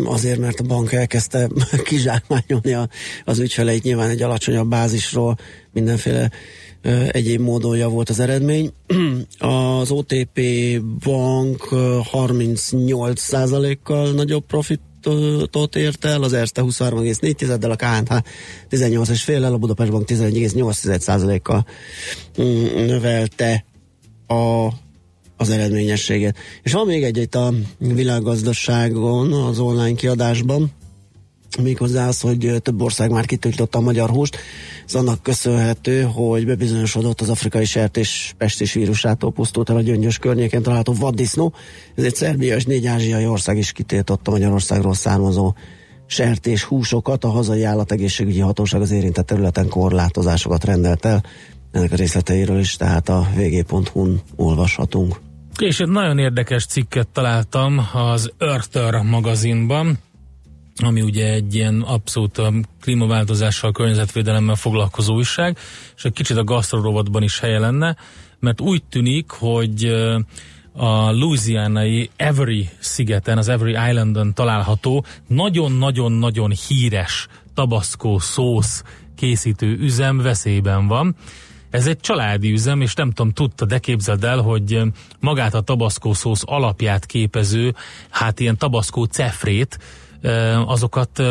[0.06, 1.50] azért, mert a bank elkezdte
[1.90, 2.90] kizsákmányolni
[3.26, 5.38] az ügyfeleit, nyilván egy alacsonyabb bázisról
[5.72, 6.32] mindenféle
[7.12, 8.72] egyéb módon javult az eredmény.
[9.38, 10.42] az OTP
[11.04, 11.68] bank
[12.12, 18.18] 38%-kal nagyobb profit pontot ért el, az Erste 23,4-del, a KNH
[18.70, 21.66] 18,5-el, a Budapest Bank 11,8%-kal
[22.42, 23.66] mm, növelte
[24.28, 24.68] a,
[25.38, 26.38] az eredményességet.
[26.63, 30.72] És van még egy itt a világgazdaságon, az online kiadásban,
[31.62, 34.38] méghozzá az, hogy több ország már kitiltotta a magyar húst.
[34.86, 40.62] Ez annak köszönhető, hogy bebizonyosodott az afrikai sertés pestis vírusától pusztult el a gyöngyös környéken
[40.62, 41.54] található vaddisznó.
[41.96, 45.54] Ezért Szerbia és négy ázsiai ország is kitiltotta Magyarországról származó
[46.06, 47.24] sertés húsokat.
[47.24, 51.24] A hazai állategészségügyi hatóság az érintett területen korlátozásokat rendelt el.
[51.72, 55.20] Ennek a részleteiről is tehát a vg.hu-n olvashatunk.
[55.60, 59.98] És egy nagyon érdekes cikket találtam az Örtör magazinban,
[60.76, 62.42] ami ugye egy ilyen abszolút
[62.82, 65.58] klímaváltozással, környezetvédelemmel foglalkozó újság,
[65.96, 67.96] és egy kicsit a gasztrorovatban is helye lenne,
[68.40, 69.86] mert úgy tűnik, hogy
[70.74, 78.84] a Louisianai Every szigeten, az Every Islandon található nagyon-nagyon-nagyon híres tabaszkó szósz
[79.16, 81.16] készítő üzem veszélyben van.
[81.70, 84.82] Ez egy családi üzem, és nem tudom, tudta, de képzeld el, hogy
[85.20, 87.76] magát a tabaszkó szósz alapját képező,
[88.10, 89.80] hát ilyen tabaszkó cefrét,
[90.66, 91.24] azokat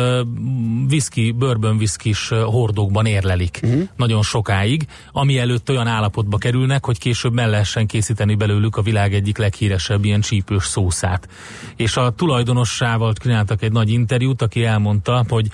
[0.87, 3.81] viszki, bourbon viszkis hordókban érlelik uh-huh.
[3.95, 9.13] nagyon sokáig, ami előtt olyan állapotba kerülnek, hogy később meg lehessen készíteni belőlük a világ
[9.13, 11.27] egyik leghíresebb ilyen csípős szószát.
[11.75, 15.47] És a tulajdonossával csináltak egy nagy interjút, aki elmondta, hogy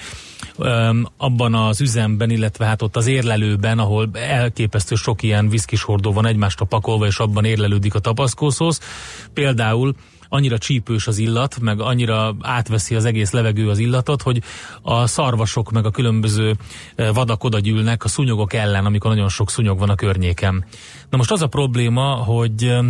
[1.18, 6.26] abban az üzemben, illetve hát ott az érlelőben, ahol elképesztő sok ilyen viszkis hordó van
[6.26, 8.80] egymást pakolva, és abban érlelődik a tapaszkószósz.
[9.34, 9.96] Például
[10.30, 14.42] annyira csípős az illat, meg annyira átveszi az egész levegő az illatot, hogy
[14.82, 16.56] a szarvasok meg a különböző
[16.96, 20.66] e, vadak oda gyűlnek a szúnyogok ellen, amikor nagyon sok szúnyog van a környéken.
[21.10, 22.84] Na most az a probléma, hogy e,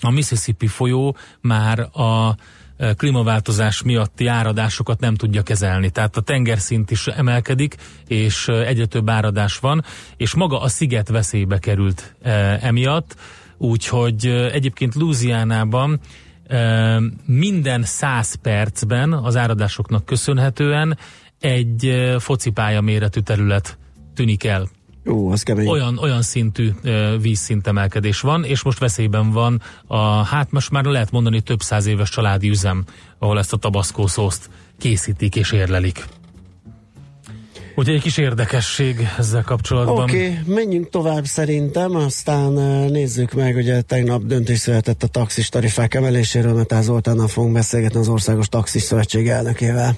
[0.00, 2.36] a Mississippi folyó már a
[2.76, 5.90] e, klímaváltozás miatti áradásokat nem tudja kezelni.
[5.90, 9.84] Tehát a tengerszint is emelkedik, és egyre több áradás van,
[10.16, 12.16] és maga a sziget veszélybe került
[12.60, 13.16] emiatt,
[13.58, 16.00] úgyhogy egyébként Louisianában
[17.26, 20.98] minden száz percben az áradásoknak köszönhetően
[21.40, 23.78] egy focipálya méretű terület
[24.14, 24.68] tűnik el.
[25.06, 25.68] Ó, az kemény.
[25.68, 26.70] Olyan, olyan szintű
[27.20, 32.10] vízszintemelkedés van, és most veszélyben van a, hát most már lehet mondani több száz éves
[32.10, 32.84] családi üzem,
[33.18, 36.04] ahol ezt a tabaszkó szószt készítik és érlelik.
[37.74, 40.02] Úgyhogy egy kis érdekesség ezzel kapcsolatban.
[40.02, 42.52] Oké, okay, menjünk tovább szerintem, aztán
[42.90, 48.08] nézzük meg, ugye tegnap döntés született a taxis tarifák emeléséről, mert Zoltánnal fogunk beszélgetni az
[48.08, 49.96] Országos Taxis Szövetség elnökével.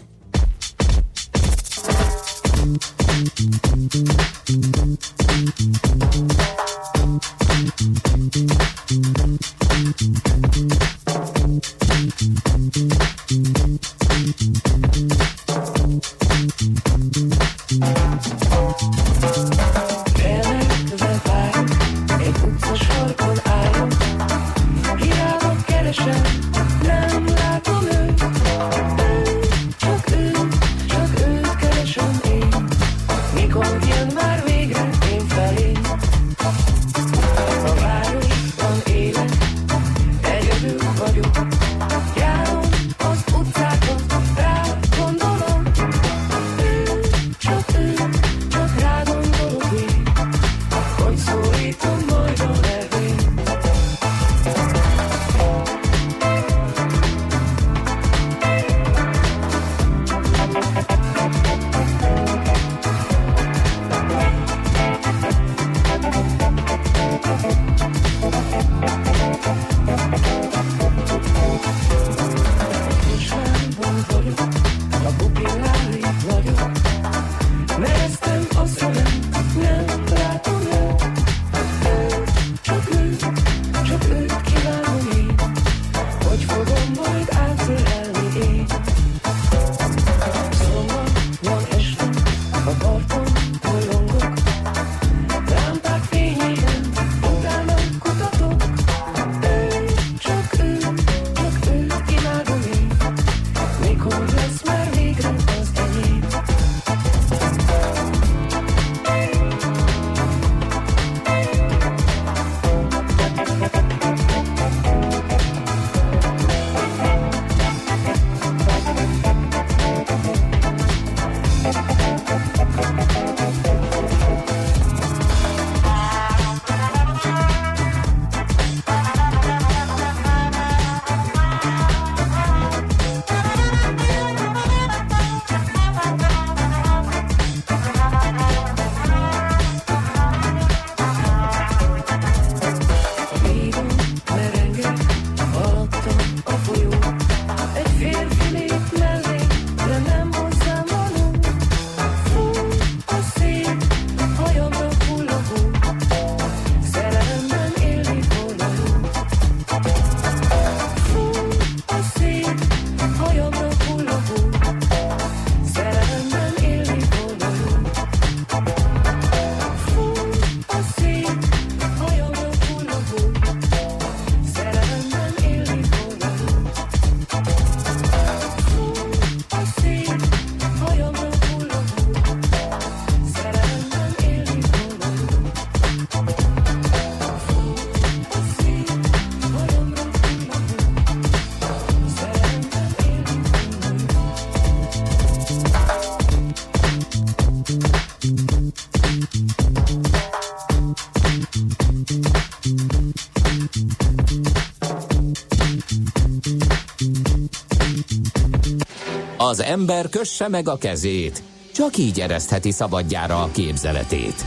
[209.48, 211.42] Az ember kösse meg a kezét,
[211.74, 214.44] csak így eresztheti szabadjára a képzeletét.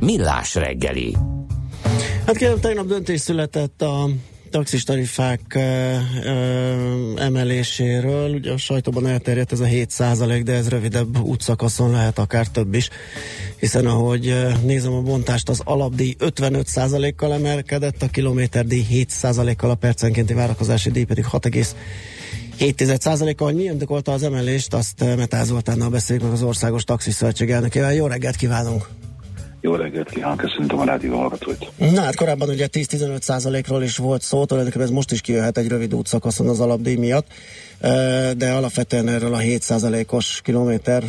[0.00, 1.16] Millás reggeli.
[2.26, 4.08] Hát kérem, tegnap döntés született a
[4.50, 8.34] taxis tarifák ö, ö, emeléséről.
[8.34, 12.88] Ugye a sajtóban elterjedt ez a 7% de ez rövidebb útszakaszon lehet akár több is.
[13.58, 19.12] Hiszen ahogy nézem a bontást, az alapdíj 55 kal emelkedett, a kilométerdíj 7
[19.56, 21.48] kal a percenkénti várakozási díj pedig 6,
[22.60, 27.94] 7%-kal, hogy mi indokolta az emelést, azt Metál Zoltánnal beszéljük meg az Országos Taxiszövetség elnökével.
[27.94, 28.88] Jó reggelt kívánunk!
[29.60, 31.70] Jó reggelt kívánok, köszöntöm a rádió hallgatóit.
[31.78, 35.68] Na hát korábban ugye 10-15% ról is volt szó, tulajdonképpen ez most is kijöhet egy
[35.68, 37.26] rövid útszakaszon az alapdíj miatt,
[38.36, 41.02] de alapvetően erről a 7% os kilométer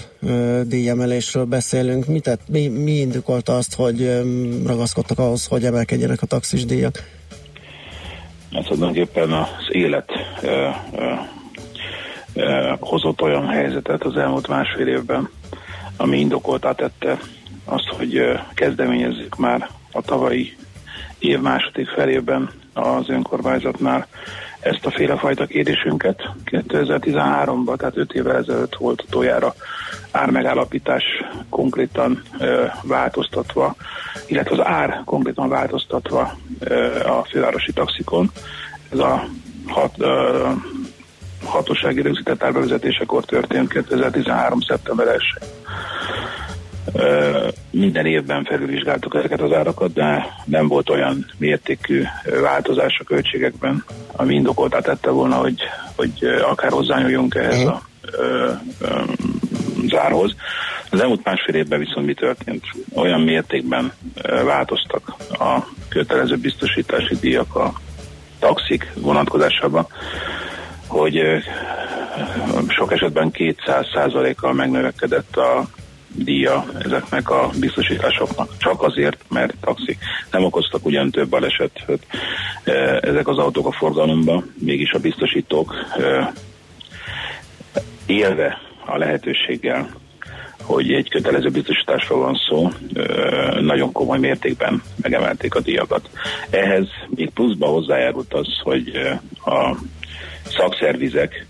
[0.63, 2.05] díjemelésről beszélünk.
[2.05, 4.21] Mi, tett, mi, mi indokolta azt, hogy
[4.65, 7.03] ragaszkodtak ahhoz, hogy emelkedjenek a taxis díjak?
[8.51, 10.11] Ez tulajdonképpen az élet
[12.79, 15.29] hozott olyan helyzetet az elmúlt másfél évben,
[15.97, 17.19] ami indokoltá tette
[17.65, 20.55] azt, hogy kezdeményezzük már a tavalyi
[21.19, 24.07] év második felében az önkormányzatnál
[24.59, 26.29] ezt a félefajta kérésünket.
[26.45, 29.53] 2013-ban, tehát 5 évvel ezelőtt volt utoljára
[30.11, 31.03] ármegállapítás
[31.49, 33.75] konkrétan ö, változtatva,
[34.27, 38.31] illetve az ár konkrétan változtatva ö, a fővárosi taxikon.
[38.91, 39.23] Ez a
[39.67, 40.49] hat, ö,
[41.45, 44.59] hatósági rögzített árbevezetésekor történt 2013.
[44.61, 45.21] szeptember 1
[47.71, 52.03] minden évben felülvizsgáltuk ezeket az árakat, de nem volt olyan mértékű
[52.41, 55.61] változás a költségekben, ami indokoltá tette volna, hogy,
[55.95, 57.81] hogy akár hozzányúljunk ehhez a
[59.87, 60.35] zárhoz.
[60.89, 62.63] Az elmúlt másfél évben viszont mi történt?
[62.93, 63.93] Olyan mértékben
[64.45, 67.73] változtak a kötelező biztosítási díjak a
[68.39, 69.87] taxik vonatkozásában,
[70.91, 71.21] hogy
[72.67, 75.65] sok esetben 200% kal megnövekedett a
[76.15, 78.57] díja ezeknek a biztosításoknak.
[78.57, 79.97] Csak azért, mert taxik
[80.31, 82.05] nem okoztak ugyan több balesetet
[83.01, 85.75] ezek az autók a forgalomban, mégis a biztosítók
[88.05, 89.89] élve a lehetőséggel,
[90.61, 92.69] hogy egy kötelező biztosításról van szó,
[93.59, 96.09] nagyon komoly mértékben megemelték a díjakat.
[96.49, 98.91] Ehhez még pluszba hozzájárult az, hogy
[99.45, 99.75] a
[100.57, 101.45] szakszervizek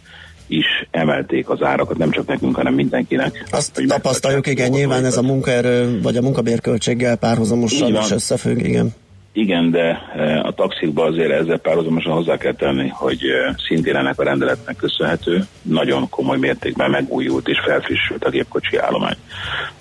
[0.48, 3.44] is emelték az árakat, nem csak nekünk, hanem mindenkinek.
[3.52, 8.94] Azt tapasztaljuk, igen, nyilván ez a munkaerő vagy a munkabérköltséggel párhuzamosan is összefügg, igen.
[9.34, 14.20] Igen, de e, a taxikba azért ezzel párhuzamosan hozzá kell tenni, hogy e, szintén ennek
[14.20, 19.16] a rendeletnek köszönhető, nagyon komoly mértékben megújult és felfrissült a gépkocsi állomány.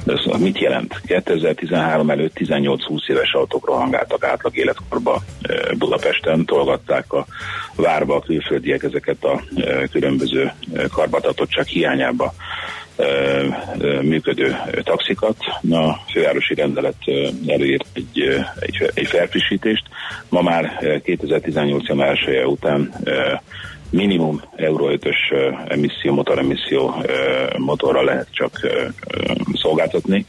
[0.04, 1.00] De ez mit jelent?
[1.06, 7.26] 2013 előtt 18-20 éves autók rohangáltak átlag életkorba e, Budapesten, tolgatták a
[7.76, 9.42] várba a külföldiek ezeket a
[9.90, 10.52] különböző
[10.92, 12.34] karbatatott hiányába
[14.02, 15.36] működő taxikat.
[15.70, 16.96] A fővárosi rendelet
[17.46, 18.28] előírt egy,
[18.60, 19.82] egy, egy felfrissítést.
[20.28, 21.86] Ma már 2018.
[21.88, 22.94] január 1 után
[23.90, 25.16] minimum Euro 5-ös
[25.68, 26.94] emisszió, motoremisszió
[27.56, 28.60] motorra lehet csak
[29.52, 30.26] szolgáltatni.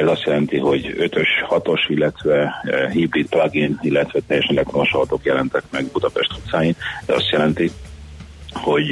[0.00, 5.84] Ez azt jelenti, hogy 5-ös, 6-os, illetve hibrid plug-in, illetve teljesen elektromos autók jelentek meg
[5.92, 6.74] Budapest utcáin.
[7.06, 7.70] Ez azt jelenti,
[8.52, 8.90] hogy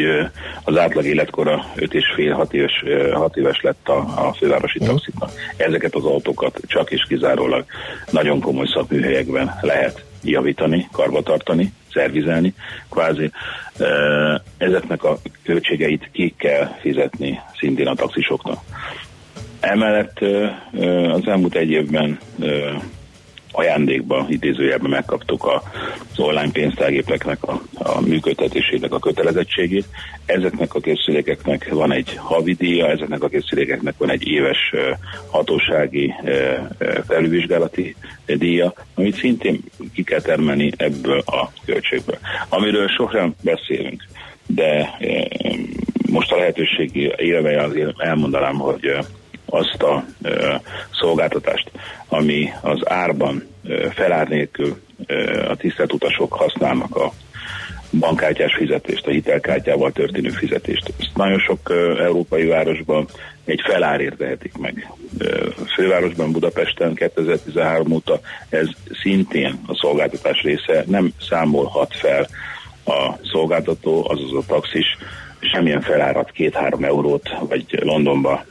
[0.65, 4.89] az átlag életkora 5 és fél 6 éves, 6 éves lett a, a fővárosi mhm.
[4.89, 5.31] taxiknak.
[5.57, 7.65] Ezeket az autókat csak és kizárólag
[8.11, 12.55] nagyon komoly szakműhelyekben lehet javítani, karbatartani, szervizelni,
[12.91, 13.31] kvázi.
[14.57, 18.59] Ezeknek a költségeit ki kell fizetni szintén a taxisoknak.
[19.61, 20.19] Emellett
[21.13, 22.19] az elmúlt egy évben
[23.59, 25.63] ajándékba, idézőjelben megkaptuk a,
[26.13, 29.85] az online pénztárgépeknek a, a működtetésének a kötelezettségét.
[30.27, 34.75] Ezeknek a készülékeknek van egy havidíja, ezeknek a készülékeknek van egy éves
[35.31, 36.15] hatósági
[37.07, 37.97] felülvizsgálati
[38.27, 39.61] díja, amit szintén
[39.95, 42.19] ki kell termelni ebből a költségből.
[42.49, 44.05] Amiről sokan beszélünk,
[44.47, 44.99] de
[46.11, 48.99] most a lehetőség élve elmondanám, hogy
[49.51, 50.05] azt a
[51.01, 51.71] szolgáltatást,
[52.09, 53.47] ami az árban
[53.91, 54.81] felár nélkül
[55.49, 57.13] a tisztelt utasok használnak a
[57.91, 60.93] bankkártyás fizetést, a hitelkártyával történő fizetést.
[60.99, 63.07] Ezt nagyon sok európai városban
[63.45, 64.93] egy felárért vehetik meg.
[65.75, 68.69] Fővárosban, Budapesten 2013 óta ez
[69.03, 72.29] szintén a szolgáltatás része, nem számolhat fel
[72.85, 74.97] a szolgáltató, azaz a taxis
[75.41, 78.45] semmilyen felárat két-három eurót, vagy Londonba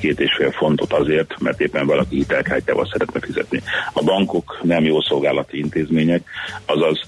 [0.00, 3.62] két és fél fontot azért, mert éppen valaki hitelkártyával szeretne fizetni.
[3.92, 6.22] A bankok nem jó szolgálati intézmények,
[6.66, 7.00] azaz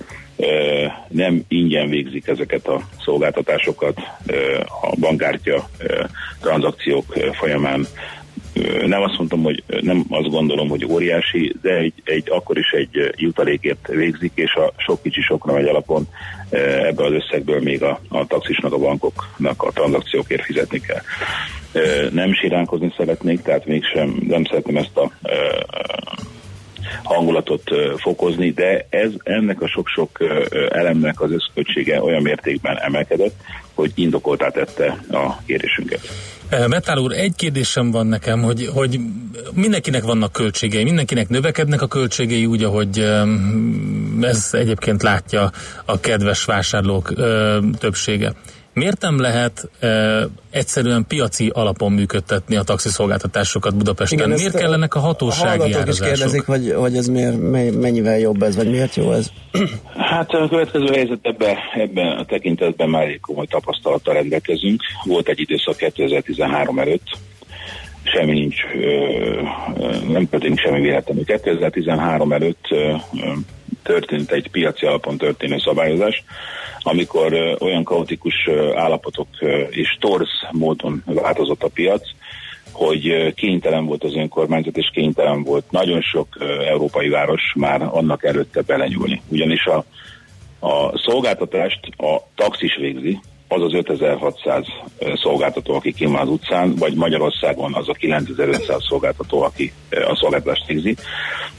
[1.08, 3.98] nem ingyen végzik ezeket a szolgáltatásokat
[4.80, 5.68] a bankkártya
[6.40, 7.86] tranzakciók folyamán
[8.86, 13.12] nem azt mondtam, hogy nem azt gondolom, hogy óriási, de egy, egy akkor is egy
[13.16, 16.08] jutalékért végzik, és a sok kicsi sokra megy alapon
[16.50, 21.02] ebből az összegből még a, a taxisnak, a bankoknak a tranzakciókért fizetni kell.
[22.10, 25.10] Nem siránkozni szeretnék, tehát mégsem nem szeretném ezt a
[27.02, 30.18] hangulatot fokozni, de ez ennek a sok-sok
[30.70, 33.34] elemnek az összköltsége olyan mértékben emelkedett,
[33.74, 36.00] hogy indokoltá tette a kérésünket.
[36.50, 39.00] Metál úr, egy kérdésem van nekem, hogy, hogy
[39.52, 42.98] mindenkinek vannak költségei, mindenkinek növekednek a költségei úgy, ahogy
[44.20, 45.50] ez egyébként látja
[45.84, 47.12] a kedves vásárlók
[47.78, 48.32] többsége.
[48.78, 49.88] Miért nem lehet e,
[50.50, 54.18] egyszerűen piaci alapon működtetni a taxiszolgáltatásokat Budapesten?
[54.18, 57.40] Igen, miért kellenek a hatósági a is kérdezik, hogy, hogy ez miért,
[57.80, 59.30] mennyivel jobb ez, vagy miért jó ez?
[59.96, 64.82] Hát a következő helyzet ebben, ebben a tekintetben már egy komoly tapasztalattal rendelkezünk.
[65.04, 67.06] Volt egy időszak 2013 előtt,
[68.02, 68.56] semmi nincs,
[70.08, 71.24] nem történik semmi véletlenül.
[71.24, 72.66] 2013 előtt
[73.88, 76.24] történt egy piaci alapon történő szabályozás,
[76.82, 79.28] amikor olyan kaotikus állapotok
[79.70, 82.02] és torz módon változott a piac,
[82.72, 86.28] hogy kénytelen volt az önkormányzat, és kénytelen volt nagyon sok
[86.66, 89.22] európai város már annak előtte belenyúlni.
[89.28, 89.84] Ugyanis a,
[90.66, 94.64] a szolgáltatást a taxis végzi, az az 5600
[95.14, 100.96] szolgáltató, aki kim az utcán, vagy Magyarországon az a 9500 szolgáltató, aki a szolgáltatást végzi,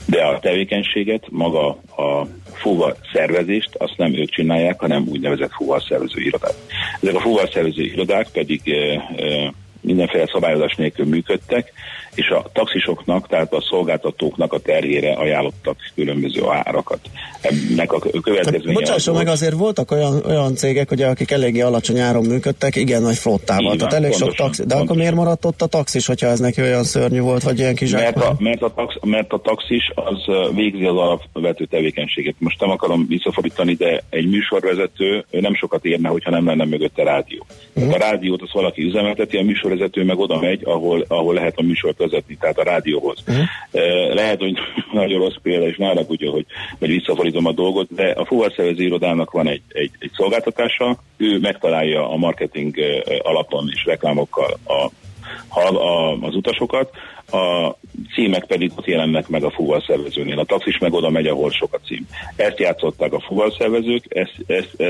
[0.06, 6.20] de a tevékenységet, maga a fuva szervezést, azt nem ők csinálják, hanem úgynevezett fuva szervező
[6.20, 6.54] irodák.
[7.00, 8.60] Ezek a fuva szervező irodák pedig
[9.80, 11.72] mindenféle szabályozás nélkül működtek,
[12.14, 16.98] és a taxisoknak, tehát a szolgáltatóknak a terjére ajánlottak különböző árakat.
[17.40, 18.72] Ennek a következménye...
[18.72, 23.16] Bocsásson meg, azért voltak olyan, olyan cégek, ugye, akik eléggé alacsony áron működtek, igen nagy
[23.16, 23.76] flottával.
[23.76, 24.86] tehát elég pontosan, sok taxi, de pontosan.
[24.86, 27.90] akkor miért maradt ott a taxis, hogyha ez neki olyan szörnyű volt, vagy ilyen kis
[27.90, 32.34] mert a, mert, a tax, mert a taxis az végzi az alapvető tevékenységet.
[32.38, 37.46] Most nem akarom visszafordítani, de egy műsorvezető nem sokat érne, hogyha nem lenne mögötte rádió.
[37.74, 37.94] Uh-huh.
[37.94, 41.98] A rádiót az valaki üzemelteti, a műsorvezető meg oda megy, ahol, ahol lehet a műsort
[41.98, 43.18] vezetni, tehát a rádióhoz.
[43.26, 44.14] Uh-huh.
[44.14, 44.54] Lehet, hogy
[44.92, 46.46] nagyon rossz példa, és nála ugye, hogy,
[46.78, 52.10] hogy visszafordítom a dolgot, de a fuvarszervező irodának van egy, egy, egy szolgáltatása, ő megtalálja
[52.10, 52.74] a marketing
[53.22, 54.90] alapon és reklámokkal a
[55.48, 56.90] a, a, az utasokat,
[57.32, 57.76] a
[58.14, 60.38] címek pedig ott jelennek meg a fuvalszervezőnél.
[60.38, 62.06] A taxis meg oda megy, ahol sok a cím.
[62.36, 64.82] Ezt játszották a fuvalszervezők, ezt, ezt,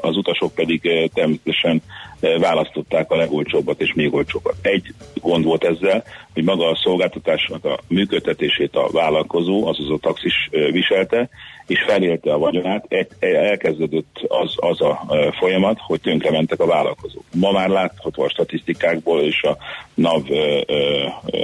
[0.00, 1.82] az utasok pedig természetesen
[2.20, 4.54] választották a legolcsóbbat és még olcsóbbat.
[4.62, 10.48] Egy gond volt ezzel, hogy maga a szolgáltatásnak a működtetését a vállalkozó, azaz a taxis
[10.50, 11.28] viselte,
[11.66, 12.86] és felélte a vagyonát,
[13.18, 15.06] elkezdődött az, az a
[15.38, 17.24] folyamat, hogy tönkrementek a vállalkozók.
[17.34, 19.56] Ma már látható a statisztikákból és a
[19.94, 20.22] NAV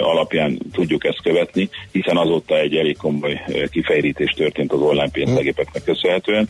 [0.00, 0.41] alapján
[0.72, 3.40] tudjuk ezt követni, hiszen azóta egy elég komoly
[3.70, 6.48] kifejrítés történt az online pénztegépeknek köszönhetően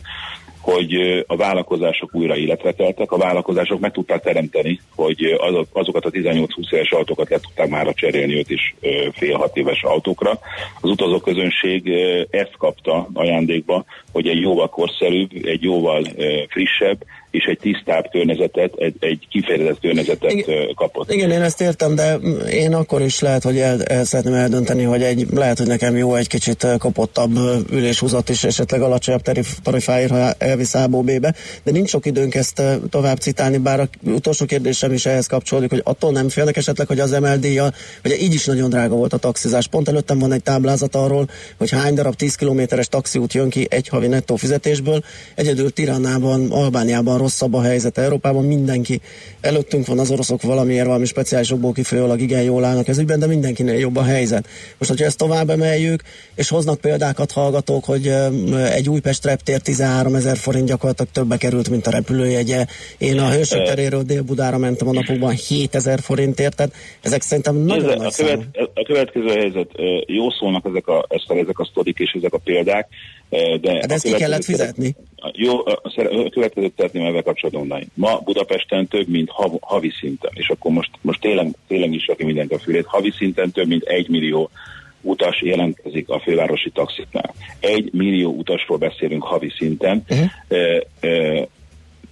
[0.63, 5.39] hogy a vállalkozások újra életre teltek, a vállalkozások meg tudták teremteni, hogy
[5.71, 8.73] azokat a 18-20 éves autókat le tudták már cserélni 5 és
[9.13, 10.39] fél-6 éves autókra.
[10.81, 11.89] Az utazóközönség
[12.29, 16.07] ezt kapta ajándékba, hogy egy jóval korszerűbb, egy jóval
[16.49, 16.97] frissebb,
[17.33, 21.11] és egy tisztább környezetet, egy, egy kifejezett környezetet igen, kapott.
[21.11, 22.15] Igen, én ezt értem, de
[22.49, 26.15] én akkor is lehet, hogy el, el szeretném eldönteni, hogy egy, lehet, hogy nekem jó
[26.15, 27.37] egy kicsit kapottabb
[27.71, 29.21] üléshúzat is, esetleg alacsonyabb
[29.63, 31.33] tarifáért, ha elvisz A-ból B-be,
[31.63, 35.81] de nincs sok időnk ezt tovább citálni, bár a utolsó kérdésem is ehhez kapcsolódik, hogy
[35.83, 37.71] attól nem félnek esetleg, hogy az MLD-ja,
[38.05, 39.67] ugye így is nagyon drága volt a taxizás.
[39.67, 43.87] Pont előttem van egy táblázat arról, hogy hány darab 10 kilométeres taxiút jön ki egy
[43.87, 45.03] havi nettó fizetésből.
[45.35, 49.01] Egyedül Tiránában, Albániában rosszabb a helyzet Európában, mindenki
[49.41, 53.77] előttünk van az oroszok valamiért, valami speciálisokból kifolyólag igen jól állnak ez ügyben, de mindenkinél
[53.77, 54.47] jobb a helyzet.
[54.77, 56.01] Most, hogyha ezt tovább emeljük,
[56.35, 58.07] és hoznak példákat hallgatók, hogy
[58.71, 62.65] egy Újpest reptér 13 ezer forint gyakorlatilag többe került, mint a repülőjegye.
[62.97, 67.89] Én a Hősök teréről Dél-Budára mentem a napokban 7 ezer forintért, tehát ezek szerintem nagyon
[67.89, 69.69] Ez, nagy a, követ, a következő helyzet,
[70.05, 72.87] jó szólnak ezek a, ezek a sztorik és ezek a példák,
[73.33, 74.95] de, de ezt ki kellett fizetni?
[75.31, 77.87] Jó, a következőt szeretném ezzel kapcsolatban mondani.
[77.93, 82.23] Ma Budapesten több, mint hav, havi szinten, és akkor most, most tényleg, tényleg is aki
[82.23, 84.49] mindent a fülét, havi szinten több, mint egy millió
[85.01, 87.33] utas jelentkezik a fővárosi taxiknál.
[87.59, 90.03] Egy millió utasról beszélünk havi szinten.
[90.09, 90.27] Uh-huh.
[90.47, 91.47] E, e,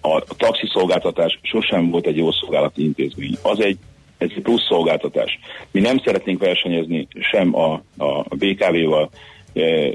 [0.02, 3.38] a taxiszolgáltatás sosem volt egy jó szolgálati intézmény.
[3.42, 3.78] Az egy,
[4.18, 5.40] ez egy plusz szolgáltatás.
[5.72, 9.10] Mi nem szeretnénk versenyezni sem a, a BKV-val,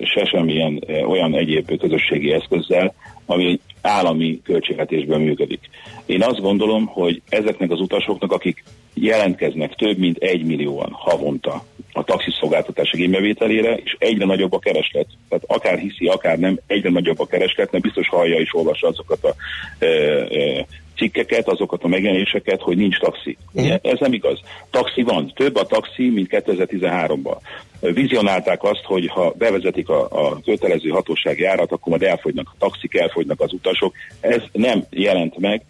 [0.02, 2.94] se semmilyen olyan egyéb közösségi eszközzel,
[3.26, 5.60] ami állami költségvetésben működik.
[6.06, 12.04] Én azt gondolom, hogy ezeknek az utasoknak, akik jelentkeznek több mint egy millióan havonta a
[12.04, 15.06] taxiszolgáltatás igénybevételére, és egyre nagyobb a kereslet.
[15.28, 19.24] Tehát akár hiszi, akár nem, egyre nagyobb a kereslet, mert biztos hallja és olvassa azokat
[19.24, 19.34] a
[19.78, 23.36] e, e, cikkeket, azokat a megjelenéseket, hogy nincs taxi.
[23.60, 23.64] Mm.
[23.82, 24.40] Ez nem igaz.
[24.70, 25.32] Taxi van.
[25.34, 27.36] Több a taxi, mint 2013-ban.
[27.80, 32.94] Vizionálták azt, hogy ha bevezetik a, a kötelező hatósági árat, akkor majd elfogynak a taxik,
[32.94, 33.94] elfogynak az utasok.
[34.20, 35.62] Ez nem jelent meg.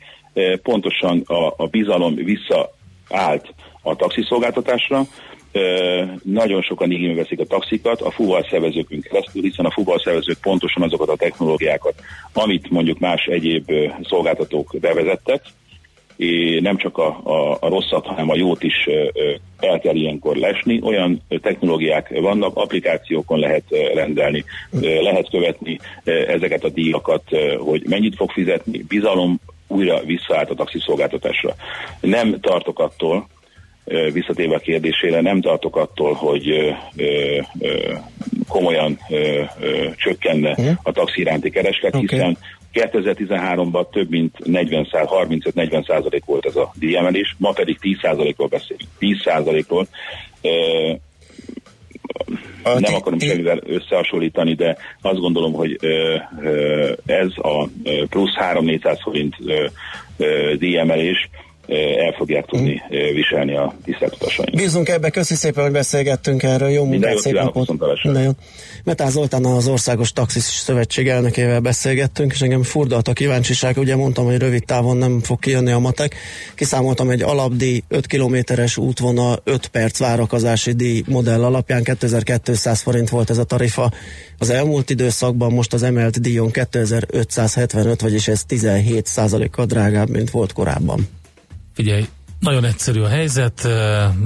[0.63, 5.03] Pontosan a, a bizalom visszaállt a taxiszolgáltatásra,
[6.23, 11.17] nagyon sokan igénybe veszik a taxikat a fuvalszervezőkön keresztül, hiszen a fuvalszervezők pontosan azokat a
[11.17, 11.95] technológiákat,
[12.33, 15.43] amit mondjuk más egyéb szolgáltatók bevezettek,
[16.61, 18.89] nem csak a, a, a rosszat, hanem a jót is
[19.59, 20.81] el kell ilyenkor lesni.
[20.83, 23.65] Olyan technológiák vannak, applikációkon lehet
[23.95, 24.45] rendelni,
[24.81, 27.23] lehet követni ezeket a díjakat,
[27.59, 31.55] hogy mennyit fog fizetni, bizalom újra visszaállt a taxiszolgáltatásra.
[32.01, 33.27] Nem tartok attól,
[34.13, 37.93] visszatérve a kérdésére, nem tartok attól, hogy ö, ö, ö,
[38.49, 40.77] komolyan ö, ö, csökkenne uh-huh.
[40.83, 42.07] a taxi iránti kereslet, okay.
[42.07, 42.39] hiszen
[42.77, 48.91] 2013-ban több mint 40% 35-40 százalék volt ez a díjemelés, ma pedig 10 százalékról beszélünk.
[48.99, 49.87] 10 százalékról.
[52.63, 55.79] Nem akarom semmivel összehasonlítani, de azt gondolom, hogy
[57.07, 57.69] ez a
[58.09, 59.35] plusz 3-400 forint
[60.59, 61.29] díjemelés
[61.97, 63.15] el fogják tudni mm.
[63.15, 64.57] viselni a tisztelt utasaink.
[64.57, 67.73] Bízunk ebbe, köszi szépen, hogy beszélgettünk erről, jó munkát, szép napot.
[68.85, 74.25] Metán Zoltán az Országos Taxis Szövetség elnökével beszélgettünk, és engem furdalt a kíváncsiság, ugye mondtam,
[74.25, 76.15] hogy rövid távon nem fog kijönni a matek.
[76.55, 83.31] Kiszámoltam egy alapdíj 5 kilométeres útvonal 5 perc várakozási díj modell alapján 2200 forint volt
[83.31, 83.91] ez a tarifa.
[84.39, 89.11] Az elmúlt időszakban most az emelt díjon 2575, vagyis ez 17
[89.51, 91.09] kal drágább, mint volt korábban.
[91.75, 92.05] Figyelj,
[92.41, 93.69] nagyon egyszerű a helyzet,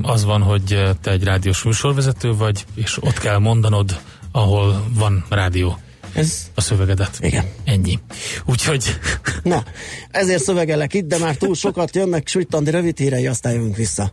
[0.03, 4.01] az van, hogy te egy rádiós műsorvezető vagy, és ott kell mondanod,
[4.33, 5.79] ahol van rádió.
[6.13, 6.51] Ez?
[6.55, 7.19] A szövegedet.
[7.21, 7.45] Igen.
[7.65, 7.99] Ennyi.
[8.45, 8.99] Úgyhogy...
[9.43, 9.65] Na,
[10.11, 14.13] ezért szövegelek itt, de már túl sokat jönnek Süttandi rövid hírei, aztán jövünk vissza.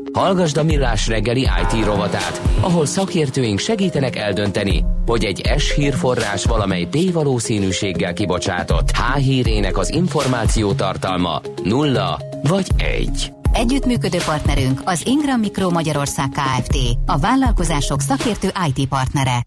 [0.13, 6.87] Hallgasd a Millás reggeli IT rovatát, ahol szakértőink segítenek eldönteni, hogy egy S hírforrás valamely
[6.91, 13.33] P valószínűséggel kibocsátott H hírének az információ tartalma nulla vagy egy.
[13.53, 16.77] Együttműködő partnerünk az Ingram Micro Magyarország Kft.
[17.05, 19.45] A vállalkozások szakértő IT partnere.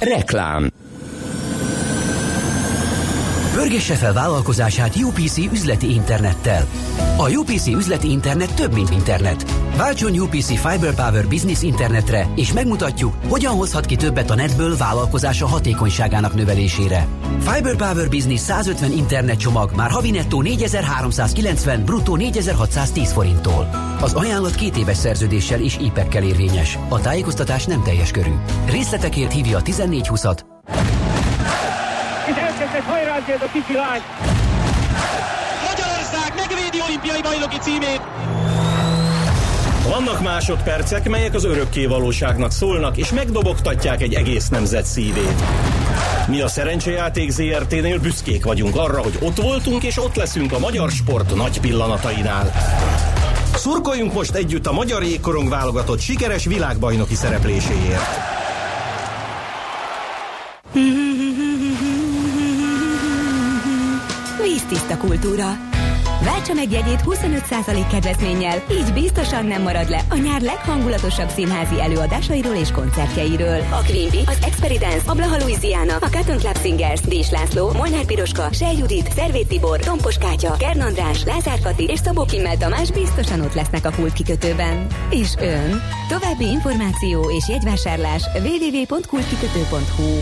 [0.00, 0.70] Reklám
[3.58, 6.66] Pörgesse fel vállalkozását UPC üzleti internettel.
[7.16, 9.44] A UPC üzleti internet több, mint internet.
[9.76, 15.46] Váltson UPC Fiber Power Business internetre, és megmutatjuk, hogyan hozhat ki többet a netből vállalkozása
[15.46, 17.06] hatékonyságának növelésére.
[17.38, 23.68] Fiber Power Business 150 internet csomag már havi nettó 4390, bruttó 4610 forinttól.
[24.00, 26.78] Az ajánlat két éves szerződéssel és IPEC-kel érvényes.
[26.88, 28.32] A tájékoztatás nem teljes körű.
[28.70, 30.38] Részletekért hívja a 1420-at
[33.18, 34.00] egy hajrázéld a kicsi lány!
[35.68, 38.00] Magyarország megvédi olimpiai bajnoki címét!
[39.88, 45.42] Vannak másodpercek, melyek az örökké valóságnak szólnak, és megdobogtatják egy egész nemzet szívét.
[46.26, 50.90] Mi a Szerencsejáték ZRT-nél büszkék vagyunk arra, hogy ott voltunk, és ott leszünk a magyar
[50.90, 52.52] sport nagy pillanatainál.
[53.54, 58.28] Szurkoljunk most együtt a magyar jégkorong válogatott sikeres világbajnoki szerepléséért.
[64.68, 65.56] Tiszta kultúra.
[66.24, 72.54] Váltsa meg jegyét 25% kedvezménnyel, így biztosan nem marad le a nyár leghangulatosabb színházi előadásairól
[72.54, 73.60] és koncertjeiről.
[73.70, 78.52] A Quimby, az Experience, a Blaha Louisiana, a Cotton Club Singers, Dés László, Molnár Piroska,
[78.52, 83.40] Sej Judit, Szervét Tibor, Tompos Kátya, Kern András, Lázár Kati és Szabó Kimmel Tamás biztosan
[83.40, 84.86] ott lesznek a kult kikötőben.
[85.10, 85.82] És ön?
[86.08, 90.18] További információ és jegyvásárlás www.kultkikötő.hu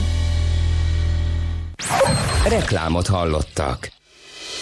[2.48, 3.95] Reklámot hallottak.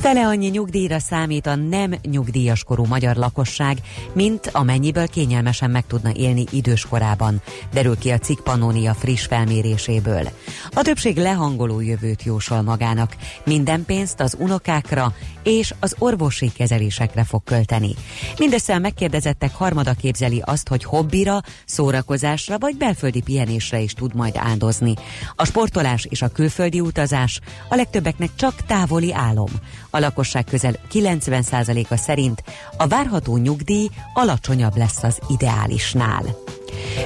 [0.00, 3.78] Fele annyi nyugdíjra számít a nem nyugdíjas korú magyar lakosság,
[4.12, 7.42] mint amennyiből kényelmesen meg tudna élni időskorában,
[7.72, 10.28] derül ki a cikk Pannonia friss felméréséből.
[10.70, 17.44] A többség lehangoló jövőt jósol magának, minden pénzt az unokákra és az orvosi kezelésekre fog
[17.44, 17.94] költeni.
[18.38, 24.36] Mindössze a megkérdezettek harmada képzeli azt, hogy hobbira, szórakozásra vagy belföldi pihenésre is tud majd
[24.36, 24.94] áldozni.
[25.36, 29.50] A sportolás és a külföldi utazás a legtöbbeknek csak távoli álom.
[29.90, 32.42] A lakosság közel 90%-a szerint
[32.76, 36.22] a várható nyugdíj alacsonyabb lesz az ideálisnál.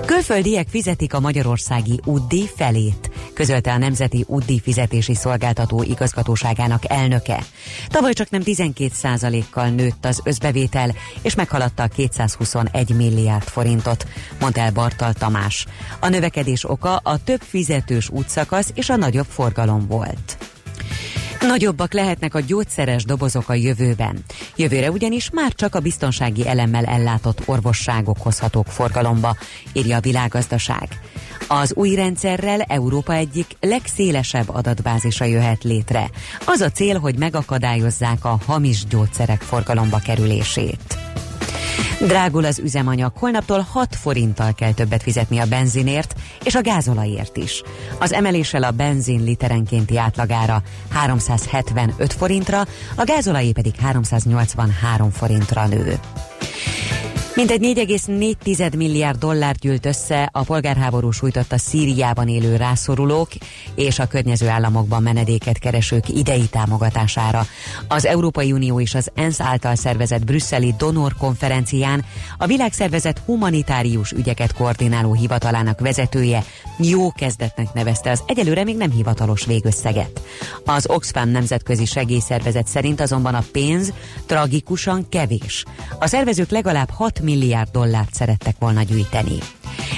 [0.07, 7.45] Külföldiek fizetik a magyarországi útdíj felét, közölte a Nemzeti Útdíj Fizetési Szolgáltató igazgatóságának elnöke.
[7.89, 14.07] Tavaly csak nem 12%-kal nőtt az összbevétel, és meghaladta a 221 milliárd forintot,
[14.41, 15.67] mondta el Bartal Tamás.
[16.01, 20.37] A növekedés oka a több fizetős útszakasz és a nagyobb forgalom volt.
[21.47, 24.25] Nagyobbak lehetnek a gyógyszeres dobozok a jövőben.
[24.57, 29.37] Jövőre ugyanis már csak a biztonsági elemmel ellátott orvosságok hozhatók forgalomba,
[29.73, 30.89] írja a világgazdaság.
[31.49, 36.11] Az új rendszerrel Európa egyik legszélesebb adatbázisa jöhet létre.
[36.45, 40.99] Az a cél, hogy megakadályozzák a hamis gyógyszerek forgalomba kerülését.
[42.01, 46.15] Drágul az üzemanyag, holnaptól 6 forinttal kell többet fizetni a benzinért
[46.45, 47.63] és a gázolajért is.
[47.99, 52.61] Az emeléssel a benzin literenkénti átlagára 375 forintra,
[52.97, 55.99] a gázolajé pedig 383 forintra nő.
[57.35, 63.29] Mintegy 4,4 milliárd dollár gyűlt össze a polgárháború sújtotta Szíriában élő rászorulók
[63.75, 67.47] és a környező államokban menedéket keresők idei támogatására.
[67.89, 72.05] Az Európai Unió és az ENSZ által szervezett brüsszeli donor konferencián
[72.39, 76.45] a világszervezet humanitárius ügyeket koordináló hivatalának vezetője
[76.79, 80.21] jó kezdetnek nevezte az egyelőre még nem hivatalos végösszeget.
[80.65, 83.93] Az Oxfam nemzetközi segélyszervezet szerint azonban a pénz
[84.27, 85.65] tragikusan kevés.
[85.99, 89.39] A szervezők legalább 6 milliárd dollárt szerettek volna gyűjteni.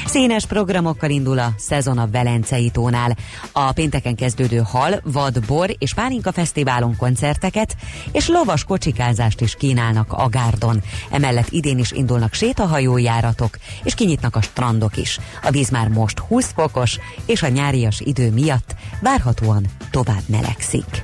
[0.06, 3.16] Színes programokkal indul a szezon a Velencei tónál.
[3.52, 7.76] A pénteken kezdődő hal, vad, bor és pálinka fesztiválon koncerteket
[8.12, 10.82] és lovas kocsikázást is kínálnak a gárdon.
[11.10, 15.18] Emellett idén is indulnak sétahajójáratok és kinyitnak a strandok is.
[15.42, 21.02] A víz már most 20 fokos és a nyárias idő miatt várhatóan tovább melegszik.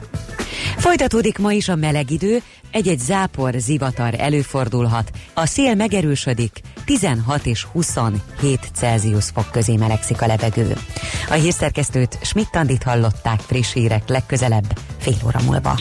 [0.77, 5.11] Folytatódik ma is a meleg idő, egy-egy zápor, zivatar előfordulhat.
[5.35, 10.77] A szél megerősödik, 16 és 27 Celsius fok közé melegszik a levegő.
[11.29, 15.79] A hírszerkesztőt Schmidt-Tandit hallották friss hírek legközelebb fél óra múlva.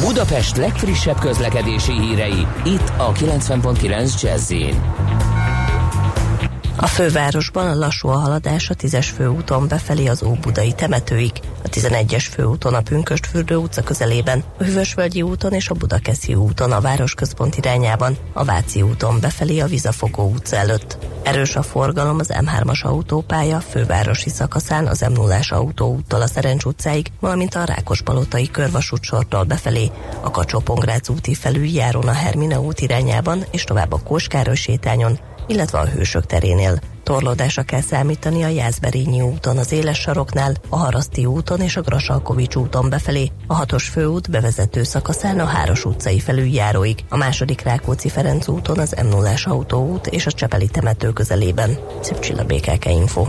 [0.00, 4.52] Budapest legfrissebb közlekedési hírei itt a 90.9 jazz
[6.80, 11.32] a fővárosban a lassú a haladás a 10-es főúton befelé az Óbudai temetőig,
[11.64, 16.80] a 11-es főúton a Pünköstfürdő utca közelében, a Hüvösvölgyi úton és a Budakeszi úton a
[16.80, 20.98] városközpont irányában, a Váci úton befelé a Vizafogó utca előtt.
[21.22, 27.06] Erős a forgalom az M3-as autópálya fővárosi szakaszán az m 0 autóúttól a Szerencs utcáig,
[27.20, 30.62] valamint a Rákospalotai körvasút sortól befelé, a kacsó
[31.08, 35.18] úti felüljáron a Hermina út irányában és tovább a Kóskároly sétányon,
[35.50, 36.78] illetve a Hősök terénél.
[37.02, 42.54] Torlódásra kell számítani a Jászberényi úton, az Éles saroknál, a Haraszti úton és a Grasalkovics
[42.54, 48.78] úton befelé, a hatos főút bevezető szakaszán a Háros utcai felüljáróig, a második Rákóczi-Ferenc úton
[48.78, 51.78] az m 0 autóút és a Csepeli temető közelében.
[52.00, 53.26] Szép Csilla BKK Info.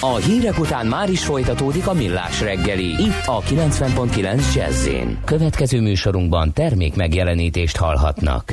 [0.00, 4.88] A hírek után már is folytatódik a millás reggeli, itt a 90.9 jazz
[5.24, 8.52] Következő műsorunkban termék megjelenítést hallhatnak.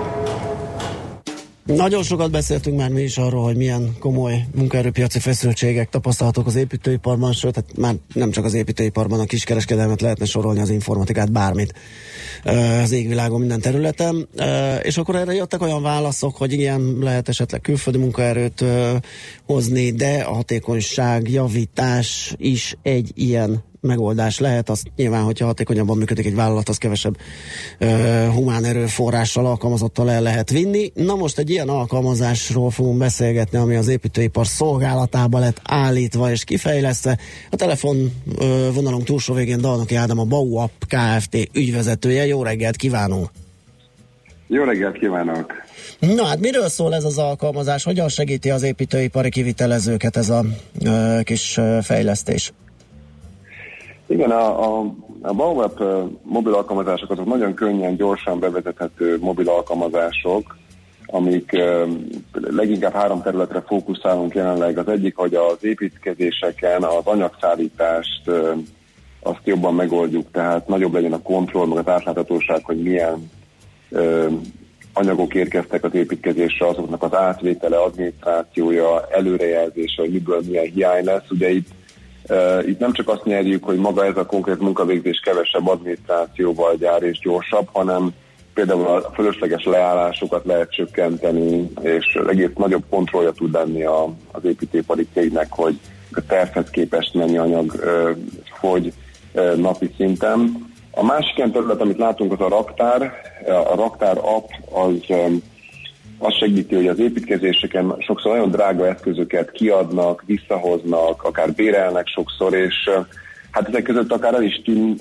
[1.65, 7.33] Nagyon sokat beszéltünk már mi is arról, hogy milyen komoly munkaerőpiaci feszültségek tapasztalhatók az építőiparban,
[7.33, 11.73] sőt, hát már nem csak az építőiparban, a kiskereskedelmet lehetne sorolni, az informatikát, bármit
[12.83, 14.27] az égvilágon minden területen.
[14.81, 18.63] És akkor erre jöttek olyan válaszok, hogy igen, lehet esetleg külföldi munkaerőt
[19.45, 26.25] hozni, de a hatékonyság javítás is egy ilyen megoldás lehet, az nyilván, hogyha hatékonyabban működik
[26.25, 27.17] egy vállalat, az kevesebb
[27.79, 30.91] uh, humán erőforrással, alkalmazottal el lehet vinni.
[30.95, 37.17] Na most egy ilyen alkalmazásról fogunk beszélgetni, ami az építőipar szolgálatába lett állítva és kifejlesztve.
[37.49, 41.49] A telefon uh, vonalunk túlsó végén Dalnoki Ádám a Bauap Kft.
[41.53, 42.25] ügyvezetője.
[42.25, 43.29] Jó reggelt kívánunk!
[44.47, 45.53] Jó reggelt kívánok!
[45.99, 47.83] Na hát miről szól ez az alkalmazás?
[47.83, 50.45] Hogyan segíti az építőipari kivitelezőket ez a
[50.81, 52.53] uh, kis uh, fejlesztés?
[54.11, 55.83] Igen, a, a, a Baobab
[56.23, 60.57] mobil alkalmazások azok nagyon könnyen, gyorsan bevezethető mobil alkalmazások,
[61.05, 61.51] amik
[62.33, 64.77] leginkább három területre fókuszálunk jelenleg.
[64.77, 68.31] Az egyik, hogy az építkezéseken az anyagszállítást
[69.19, 73.31] azt jobban megoldjuk, tehát nagyobb legyen a kontroll, meg az átláthatóság, hogy milyen
[74.93, 81.29] anyagok érkeztek az építkezésre, azoknak az átvétele, adminisztrációja, előrejelzése, hogy miből milyen hiány lesz.
[81.29, 81.69] Ugye itt
[82.65, 87.19] itt nem csak azt nyerjük, hogy maga ez a konkrét munkavégzés kevesebb adminisztrációval gyár és
[87.19, 88.09] gyorsabb, hanem
[88.53, 95.07] például a fölösleges leállásokat lehet csökkenteni, és egész nagyobb kontrollja tud lenni a, az építőipari
[95.13, 95.79] cégnek, hogy
[96.11, 98.17] a tervhez képest mennyi anyag uh,
[98.59, 98.93] fogy
[99.33, 100.69] uh, napi szinten.
[100.91, 103.11] A másik ilyen terület, amit látunk, az a raktár.
[103.47, 104.91] A raktár app az
[106.21, 112.89] azt segíti, hogy az építkezéseken sokszor nagyon drága eszközöket kiadnak, visszahoznak, akár bérelnek sokszor, és
[113.51, 114.99] hát ezek között akár el is tűn,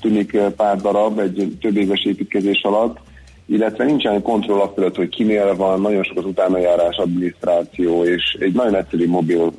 [0.00, 2.96] tűnik pár darab egy több éves építkezés alatt,
[3.46, 8.74] illetve nincsen kontroll fölött, hogy kinél van, nagyon sok az utánajárás, adminisztráció, és egy nagyon
[8.74, 9.52] egyszerű mobil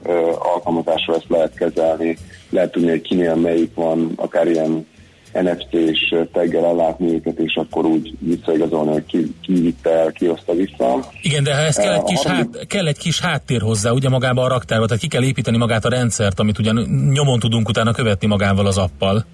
[0.54, 2.18] alkalmazással ezt lehet kezelni,
[2.50, 4.86] lehet tudni, hogy kinél melyik van, akár ilyen
[5.34, 10.54] NFT-s teggel ellátni őket, és akkor úgy visszaigazolni, hogy ki, ki vitte el, ki hozta
[10.54, 11.00] vissza.
[11.22, 14.48] Igen, de ehhez kell egy, kis hát, kell egy kis háttér hozzá, ugye magába a
[14.48, 16.76] raktárba, tehát ki kell építeni magát a rendszert, amit ugyan
[17.14, 19.26] nyomon tudunk utána követni magával az appal.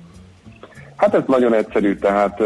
[0.95, 2.41] Hát ez nagyon egyszerű, tehát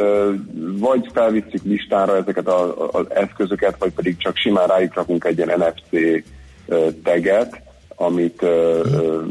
[0.80, 2.48] vagy felvisszük listára ezeket
[2.92, 6.24] az eszközöket, vagy pedig csak simán rájuk rakunk egy ilyen NFC
[7.04, 7.62] teget,
[8.02, 8.42] amit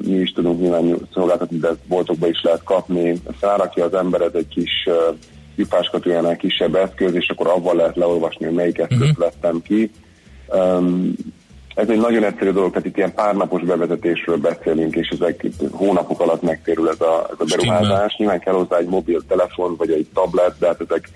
[0.04, 3.08] mi is tudunk nyilván szolgáltatni, de boltokba is lehet kapni.
[3.10, 5.16] Ezt rárakja az ember, ez egy kis uh,
[5.56, 9.18] lyukáskatujánál kisebb eszköz, és akkor avval lehet leolvasni, hogy melyik eszközt uh-huh.
[9.18, 9.90] vettem ki.
[10.48, 11.14] Um,
[11.74, 16.42] ez egy nagyon egyszerű dolog, tehát itt ilyen párnapos bevezetésről beszélünk, és ezek hónapok alatt
[16.42, 18.16] megtérül ez a, ez a beruházás.
[18.16, 21.08] Nyilván kell hozzá egy mobiltelefon, vagy egy tablet, de hát ezek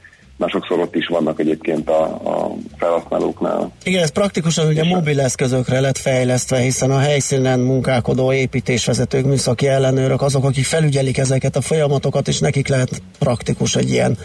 [0.43, 3.73] már sokszor ott is vannak egyébként a, a felhasználóknál.
[3.85, 10.23] Igen, ez praktikusan ugye mobil eszközökre lett fejlesztve, hiszen a helyszínen munkálkodó építésvezetők, műszaki ellenőrök,
[10.23, 14.17] azok, akik felügyelik ezeket a folyamatokat, és nekik lehet praktikus egy ilyen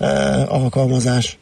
[0.00, 1.38] uh, alkalmazás.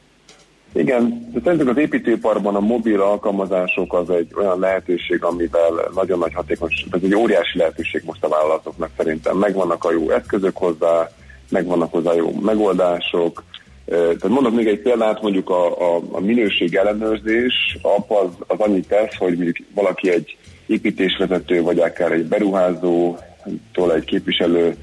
[0.73, 6.35] Igen, de szerintem az építőiparban a mobil alkalmazások az egy olyan lehetőség, amivel nagyon nagy
[6.35, 9.37] hatékonyság, ez egy óriási lehetőség most a vállalatoknak szerintem.
[9.37, 11.11] Megvannak a jó eszközök hozzá,
[11.49, 13.43] megvannak hozzá jó megoldások.
[13.91, 19.16] Tehát mondok még egy példát, mondjuk a, a, a minőség ellenőrzés, az, az annyit tesz,
[19.18, 20.36] hogy mondjuk valaki egy
[20.66, 24.76] építésvezető, vagy akár egy beruházótól egy képviselő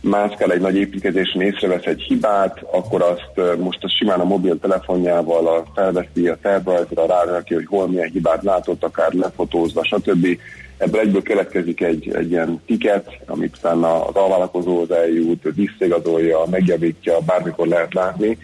[0.00, 5.64] mászkál egy nagy építkezésen, észrevesz egy hibát, akkor azt most a simán a mobiltelefonjával a
[5.74, 10.26] felveszi a tervrajzra, rárakja, hogy hol milyen hibát látott, akár lefotózva, stb.
[10.80, 17.66] Ebből egyből keletkezik egy, egy ilyen tiket, amit utána az alvállalkozóhoz eljut, visszaigazolja, megjavítja, bármikor
[17.66, 18.38] lehet látni.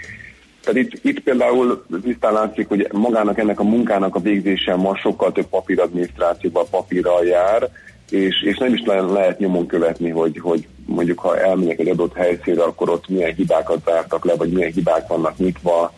[0.64, 5.32] Tehát itt, itt például tisztán látszik, hogy magának ennek a munkának a végzése ma sokkal
[5.32, 7.68] több papíradminisztrációval, papírral jár,
[8.10, 12.14] és, és nem is le, lehet nyomon követni, hogy, hogy mondjuk ha elmegyek egy adott
[12.14, 15.92] helyszínre, akkor ott milyen hibákat zártak le, vagy milyen hibák vannak nyitva,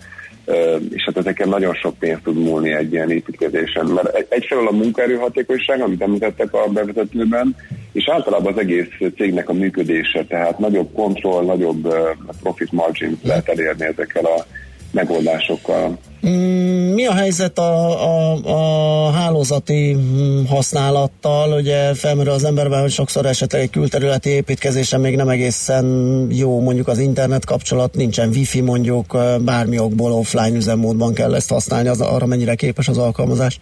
[0.94, 3.86] és hát ezeken nagyon sok pénzt tud múlni egy ilyen építkezésen.
[3.86, 7.56] Mert egyfelől a munkaerő hatékonyság, amit említettek a bevezetőben,
[7.92, 8.86] és általában az egész
[9.16, 11.94] cégnek a működése, tehát nagyobb kontroll, nagyobb
[12.42, 14.46] profit margin lehet elérni ezekkel a
[14.90, 15.98] megoldásokkal.
[16.26, 21.52] Mm, mi a helyzet a, a, a hálózati mm, használattal?
[21.52, 25.86] Ugye felmerül az emberben, hogy sokszor esetleg egy külterületi építkezésen még nem egészen
[26.30, 31.88] jó mondjuk az internet kapcsolat, nincsen wifi mondjuk, bármi okból offline üzemmódban kell ezt használni,
[31.88, 33.60] az, arra mennyire képes az alkalmazás?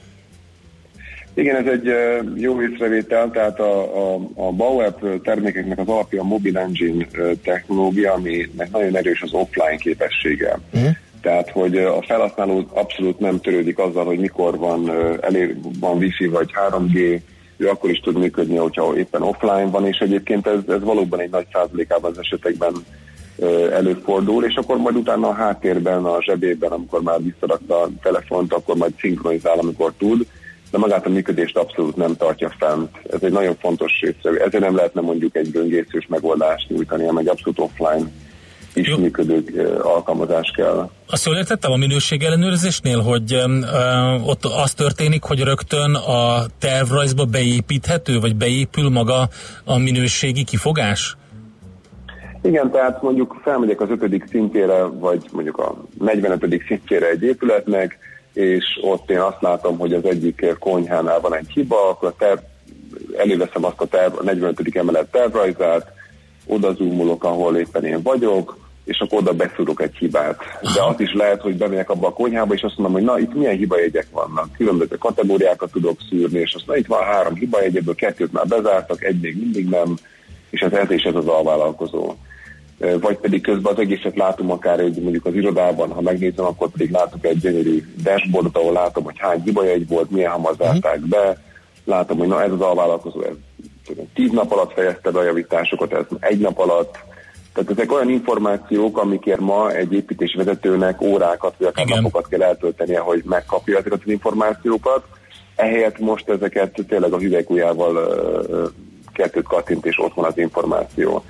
[1.34, 1.90] Igen, ez egy
[2.34, 3.82] jó észrevétel, tehát a,
[4.14, 7.06] a, a BAWeb termékeknek az alapja a Mobile Engine
[7.42, 10.58] technológia, aminek nagyon erős az offline képessége.
[10.72, 10.90] Uh-huh.
[11.20, 14.90] Tehát, hogy a felhasználó abszolút nem törődik azzal, hogy mikor van,
[15.20, 17.20] elég, van wifi vagy 3G,
[17.56, 21.30] ő akkor is tud működni, hogyha éppen offline van, és egyébként ez, ez valóban egy
[21.30, 22.72] nagy százalékában az esetekben
[23.72, 28.76] előfordul, és akkor majd utána a háttérben, a zsebében, amikor már visszarakta a telefont, akkor
[28.76, 30.26] majd szinkronizál, amikor tud,
[30.70, 32.90] de magát a működést abszolút nem tartja fent.
[33.10, 34.44] Ez egy nagyon fontos része.
[34.44, 38.10] Ezért nem lehetne mondjuk egy böngészős megoldást nyújtani, hanem egy abszolút offline
[38.76, 38.98] is Jó.
[38.98, 40.90] működő alkalmazás kell.
[41.06, 47.24] Azt jól értettem a minőség ellenőrzésnél, hogy uh, ott az történik, hogy rögtön a tervrajzba
[47.24, 49.28] beépíthető, vagy beépül maga
[49.64, 51.16] a minőségi kifogás?
[52.42, 56.62] Igen, tehát mondjuk felmegyek az ötödik szintjére, vagy mondjuk a 45.
[56.66, 57.98] szintjére egy épületnek,
[58.32, 62.38] és ott én azt látom, hogy az egyik konyhánál van egy hiba, akkor a terv,
[63.16, 64.76] előveszem azt a, terv, a 45.
[64.76, 65.92] emelet tervrajzát,
[66.46, 70.38] oda zoomolok, ahol éppen én vagyok, és akkor oda beszúrok egy hibát.
[70.74, 73.34] De az is lehet, hogy bemegyek abba a konyhába, és azt mondom, hogy na, itt
[73.34, 74.52] milyen hibajegyek vannak.
[74.52, 79.04] Különböző kategóriákat tudok szűrni, és azt na, itt van három hibajegy, ebből kettőt már bezártak,
[79.04, 79.96] egy még mindig nem,
[80.50, 82.14] és ez, ez is ez az alvállalkozó.
[83.00, 86.90] Vagy pedig közben az egészet látom akár egy, mondjuk az irodában, ha megnézem, akkor pedig
[86.90, 91.42] látok egy gyönyörű dashboardot, ahol látom, hogy hány hibajegy volt, milyen hamar zárták be,
[91.84, 93.34] látom, hogy na ez az alvállalkozó, ez
[94.14, 96.98] tíz nap alatt fejezte be a javításokat, ez egy nap alatt,
[97.56, 102.02] tehát ezek olyan információk, amikért ma egy építésvezetőnek órákat vagy akár Igen.
[102.02, 105.04] napokat kell eltöltenie, hogy megkapja ezeket az információkat.
[105.54, 107.98] Ehelyett most ezeket tényleg a hüvelykujjával
[109.12, 111.24] kettőt kattint, és ott van az információ.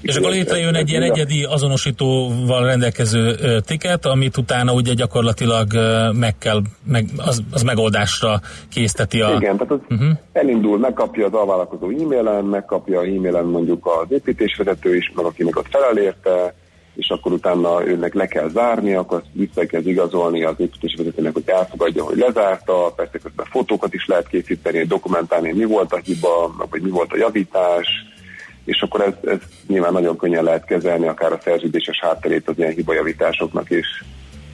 [0.00, 3.36] És akkor létrejön egy ilyen egyedi azonosítóval rendelkező
[3.66, 5.66] tiket, amit utána ugye gyakorlatilag
[6.12, 8.40] meg kell, meg, az, az megoldásra
[8.70, 9.28] készteti a...
[9.36, 10.08] Igen, tehát az uh-huh.
[10.32, 15.68] elindul, megkapja az alvállalkozó e-mailen, megkapja e-mailen mondjuk az építésvezető is, meg aki meg ott
[15.70, 16.54] felel érte,
[16.94, 22.04] és akkor utána őnek le kell zárni, akkor vissza kell igazolni az építésvezetőnek, hogy elfogadja,
[22.04, 26.90] hogy lezárta, persze közben fotókat is lehet készíteni, dokumentálni, mi volt a hiba, vagy mi
[26.90, 27.86] volt a javítás,
[28.68, 32.72] és akkor ez, ez nyilván nagyon könnyen lehet kezelni, akár a szerződéses hátterét az ilyen
[32.72, 34.04] hibajavításoknak is.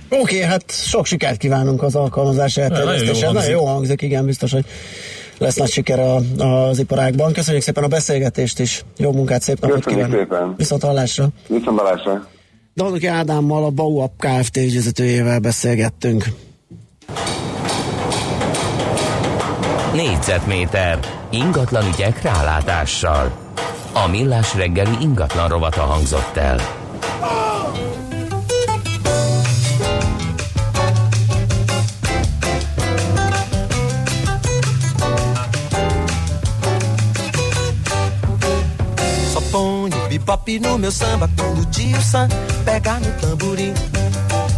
[0.08, 3.32] Oké, okay, hát sok sikert kívánunk az alkalmazás elterjesztéshez.
[3.32, 4.64] Nagyon jó hangzik, igen, biztos, hogy
[5.38, 7.32] lesz nagy siker a, az iparágban.
[7.32, 8.84] Köszönjük szépen a beszélgetést is.
[8.96, 10.16] Jó munkát, szép napot kívánok.
[10.16, 10.54] szépen.
[10.56, 11.28] Viszont hallásra.
[11.46, 12.28] Viszont hallásra.
[12.74, 14.56] Dolnoki Ádámmal, a Bauap Kft.
[14.56, 16.24] ügyvezetőjével beszélgettünk.
[19.94, 20.98] Négyzetméter
[21.30, 23.43] ingatlan ügyek rálátással.
[23.94, 26.60] A millás reggeli ingatlan rovata hangzott el.
[39.32, 39.88] Só ponho
[40.60, 42.28] no meu samba quando o tio Sam
[42.64, 43.74] pegar no tamborim.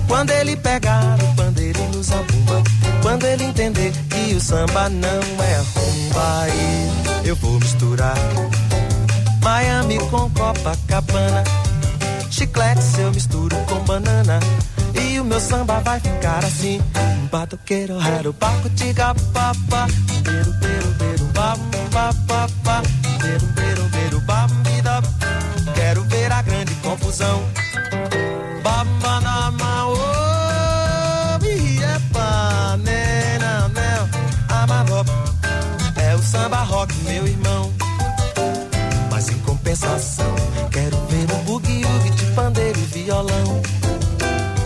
[0.09, 2.63] Quando ele pegar o pandeiro no zabumba.
[3.03, 5.23] Quando ele entender que o samba não
[5.53, 6.91] é rumba, aí
[7.25, 8.17] eu vou misturar
[9.47, 11.45] Miami com Copacabana.
[12.29, 14.41] Chiclete eu misturo com banana.
[14.93, 16.83] E E o meu samba vai ficar assim.
[17.31, 19.87] Batoqueiro, rero, baco, tiga, papá.
[20.25, 21.57] Beiro, beiro, beiro, bam,
[21.93, 22.83] ba, ba, ba.
[23.23, 25.01] Beiro, beiro, beiro, bam, bida.
[25.77, 27.45] Quero ver a grande confusão.
[28.65, 34.09] Baba na oh, me é panela, mel,
[34.49, 35.09] amarop.
[35.95, 37.86] É o samba rock, meu irmão.
[39.67, 40.33] Compensação,
[40.71, 43.61] quero ver o bugue-ugue de pandeiro e violão.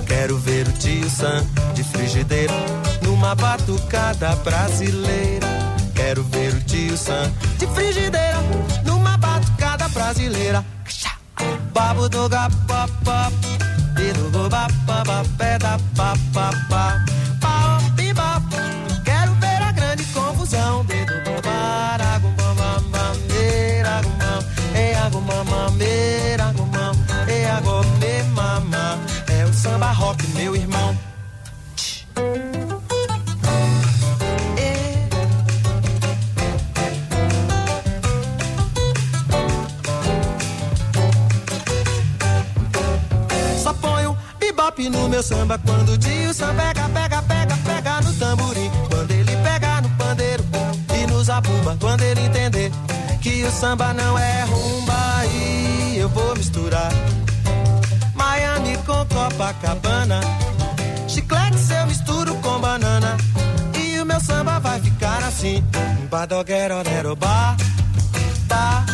[0.06, 2.52] Quero ver o tio Sam de frigideira
[3.01, 5.47] numa batucada brasileira.
[5.94, 8.36] Quero ver o tio Sam de frigideira
[8.85, 10.62] numa batucada brasileira.
[11.72, 13.32] Babo do gapapá,
[13.94, 17.02] do go bapapá, pé da papapá.
[17.40, 17.81] Pau,
[30.11, 30.99] samba rock, meu irmão.
[43.62, 48.12] Só ponho bebop no meu samba quando o tio Sam pega, pega, pega, pega no
[48.15, 48.70] tamborim.
[48.89, 50.45] Quando ele pega no pandeiro
[50.95, 51.77] e nos zabumba.
[51.81, 52.73] Quando ele entender
[53.20, 56.91] que o samba não é rumba, aí eu vou misturar
[58.31, 60.20] Miami com Copacabana.
[61.09, 63.16] Chiclete eu misturo com banana.
[63.77, 65.65] E o meu samba vai ficar assim.
[66.09, 67.57] Badoguero, nero, ba,
[68.47, 68.85] ba,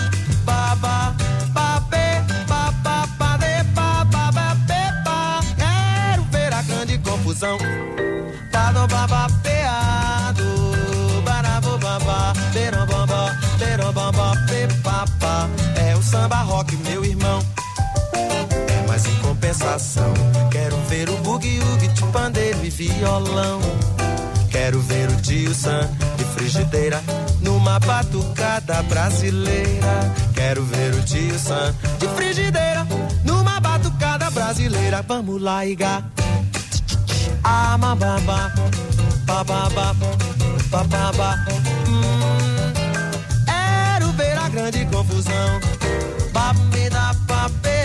[0.46, 1.14] ba, ba,
[1.52, 2.06] ba, be,
[2.48, 4.82] ba, ba, ba, de, ba, ba, ba, be.
[5.60, 7.58] Quero ver a grande confusão.
[8.50, 10.46] Tá no baba peado.
[11.26, 15.46] Barabo baba, beram bamba, beram bamba, be, ba, ba.
[15.86, 17.44] É o samba rock, meu irmão.
[19.56, 20.12] Compensação,
[20.50, 23.58] quero ver o bugue-ugue de pandeiro e violão.
[24.50, 25.88] Quero ver o tio Sam
[26.18, 27.02] de frigideira
[27.40, 30.14] numa batucada brasileira.
[30.34, 32.86] Quero ver o tio Sam de frigideira
[33.24, 35.00] numa batucada brasileira.
[35.00, 36.04] Vamos lá, Iga.
[37.42, 38.52] Ah, mababa,
[39.24, 39.96] bababa,
[40.68, 41.46] bababa.
[41.88, 42.72] Hum,
[43.46, 45.60] quero ver a grande confusão.
[46.30, 47.75] Babida, babê,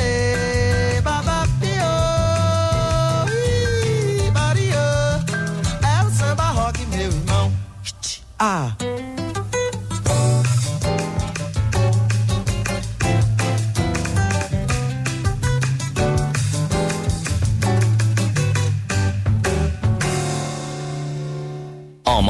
[8.42, 9.01] A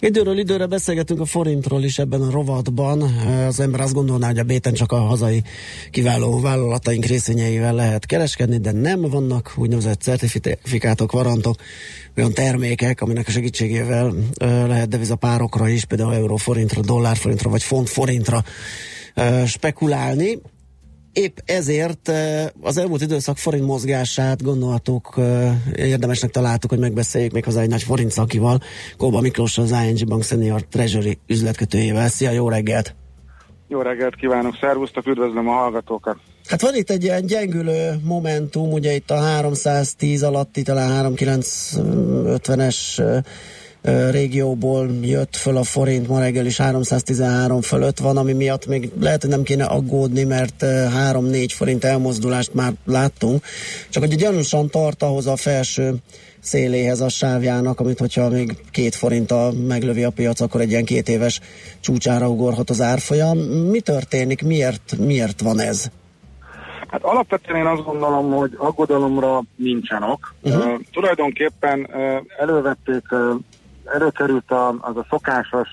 [0.00, 3.02] Időről időre beszélgetünk a forintról is ebben a rovatban.
[3.46, 5.42] Az ember azt gondolná, hogy a béten csak a hazai
[5.90, 11.56] kiváló vállalataink részvényeivel lehet kereskedni, de nem vannak úgynevezett certifikátok, varantok,
[12.16, 18.44] olyan termékek, aminek a segítségével lehet devizapárokra is, például euró-forintra, dollár-forintra vagy font-forintra
[19.46, 20.38] spekulálni
[21.12, 22.12] épp ezért
[22.60, 25.20] az elmúlt időszak forint mozgását gondolhatók,
[25.76, 28.60] érdemesnek találtuk, hogy megbeszéljük még hozzá egy nagy forint szakival,
[28.96, 32.08] Kóba Miklós, az ING Bank Senior Treasury üzletkötőjével.
[32.08, 32.94] Szia, jó reggelt!
[33.68, 36.16] Jó reggelt kívánok, szervusztok, üdvözlöm a hallgatókat!
[36.48, 43.00] Hát van itt egy ilyen gyengülő momentum, ugye itt a 310 alatti, talán 3950-es
[44.10, 49.20] régióból jött föl a forint, ma reggel is 313 fölött van, ami miatt még lehet,
[49.20, 53.44] hogy nem kéne aggódni, mert 3-4 forint elmozdulást már láttunk,
[53.88, 55.94] csak hogy gyanúsan tart ahhoz a felső
[56.40, 61.08] széléhez a sávjának, amit hogyha még két forinttal meglövi a piac, akkor egy ilyen két
[61.08, 61.40] éves
[61.80, 63.38] csúcsára ugorhat az árfolyam.
[63.38, 64.42] Mi történik?
[64.42, 65.90] Miért, miért van ez?
[66.88, 70.34] Hát alapvetően én azt gondolom, hogy aggodalomra nincsen ok.
[70.42, 70.66] Uh-huh.
[70.66, 73.34] Uh, tulajdonképpen uh, elővették uh,
[73.92, 75.68] előkerült a, az a szokásos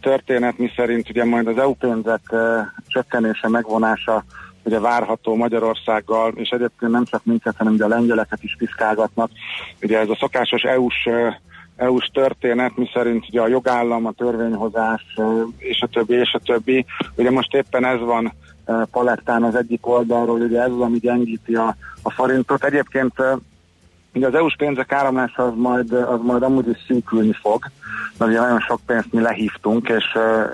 [0.00, 2.34] történet, mi szerint ugye majd az EU pénzek
[2.86, 4.24] csökkenése, megvonása
[4.62, 9.30] ugye várható Magyarországgal, és egyébként nem csak minket, hanem ugye a lengyeleket is piszkálgatnak.
[9.82, 11.08] Ugye ez a szokásos EU-s
[11.76, 15.04] EU-s történet, mi szerint ugye a jogállam, a törvényhozás,
[15.58, 16.84] és a többi, és a többi.
[17.16, 18.32] Ugye most éppen ez van
[18.90, 22.64] palettán az egyik oldalról, ugye ez az, ami gyengíti a, a forintot.
[22.64, 23.14] Egyébként
[24.14, 27.64] Ugye az EU-s pénzek áramlása az majd, az majd amúgy is szűkülni fog,
[28.18, 30.44] mert ugye nagyon sok pénzt mi lehívtunk, és uh,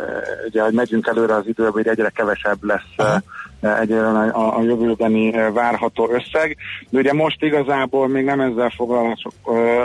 [0.46, 3.06] ugye, hogy megyünk előre az időben, hogy egyre kevesebb lesz uh,
[3.60, 6.56] egyre a, a jövőbeni várható összeg.
[6.88, 8.72] De ugye most igazából még nem ezzel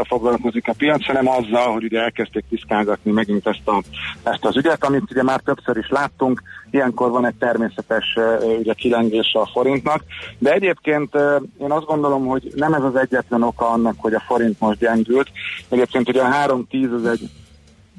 [0.08, 3.82] foglalkozik a piac, hanem azzal, hogy ugye elkezdték tisztázgatni megint ezt, a,
[4.24, 6.42] ezt az ügyet, amit ugye már többször is láttunk,
[6.72, 8.18] ilyenkor van egy természetes
[8.60, 10.04] ugye, kilengés a forintnak,
[10.38, 11.16] de egyébként
[11.62, 15.28] én azt gondolom, hogy nem ez az egyetlen oka annak, hogy a forint most gyengült.
[15.70, 17.30] Egyébként ugye a 3-10 az egy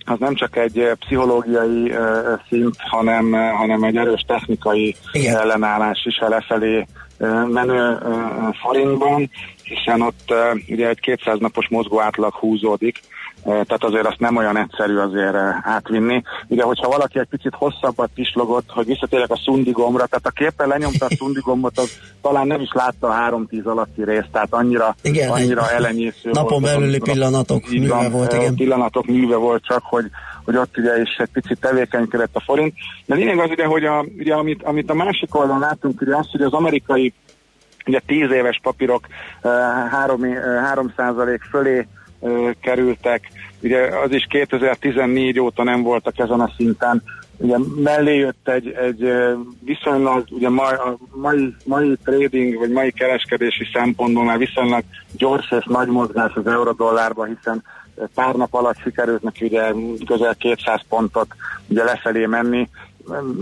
[0.04, 5.36] az nem csak egy pszichológiai uh, szint, hanem, uh, hanem egy erős technikai Igen.
[5.36, 6.86] ellenállás is lefelé
[7.48, 7.98] menő
[8.62, 9.30] forintban,
[9.62, 10.34] hiszen ott
[10.68, 13.00] ugye egy 200 napos mozgó átlag húzódik,
[13.42, 16.22] tehát azért azt nem olyan egyszerű azért átvinni.
[16.48, 21.06] Ugye, hogyha valaki egy picit hosszabbat pislogott, hogy visszatérek a szundigomra, tehát a képen lenyomta
[21.06, 21.90] a szundigomot, az
[22.20, 26.74] talán nem is látta a 3-10 alatti részt, tehát annyira, igen, annyira elenyésző Napon volt.
[26.74, 28.54] belüli pillanatok műve van, volt, igen.
[28.54, 30.04] Pillanatok műve volt csak, hogy,
[30.44, 32.74] hogy ott ugye is egy picit tevékenykedett a forint.
[33.06, 36.30] De lényeg az ugye, hogy a, ugye, amit, amit a másik oldalon látunk, ugye az,
[36.30, 37.12] hogy az amerikai
[37.86, 39.06] ugye 10 éves papírok
[39.42, 39.50] uh,
[39.90, 40.92] 3, uh, 3
[41.50, 41.86] fölé
[42.60, 43.28] kerültek.
[43.62, 47.02] Ugye az is 2014 óta nem voltak ezen a szinten.
[47.36, 49.12] Ugye mellé jött egy, egy
[49.64, 54.82] viszonylag, ugye mai, a mai, mai trading, vagy mai kereskedési szempontból már viszonylag
[55.16, 57.62] gyors és nagy mozgás az eurodollárban, hiszen
[58.14, 59.72] pár nap alatt sikerült neki ugye
[60.06, 61.26] közel 200 pontot
[61.68, 62.68] ugye lefelé menni.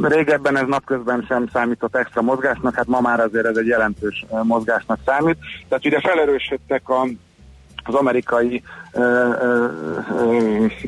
[0.03, 4.99] Régebben ez napközben sem számított extra mozgásnak, hát ma már azért ez egy jelentős mozgásnak
[5.07, 5.37] számít.
[5.69, 7.07] Tehát ugye felerősödtek a
[7.95, 8.63] az amerikai
[8.93, 9.67] ö, ö,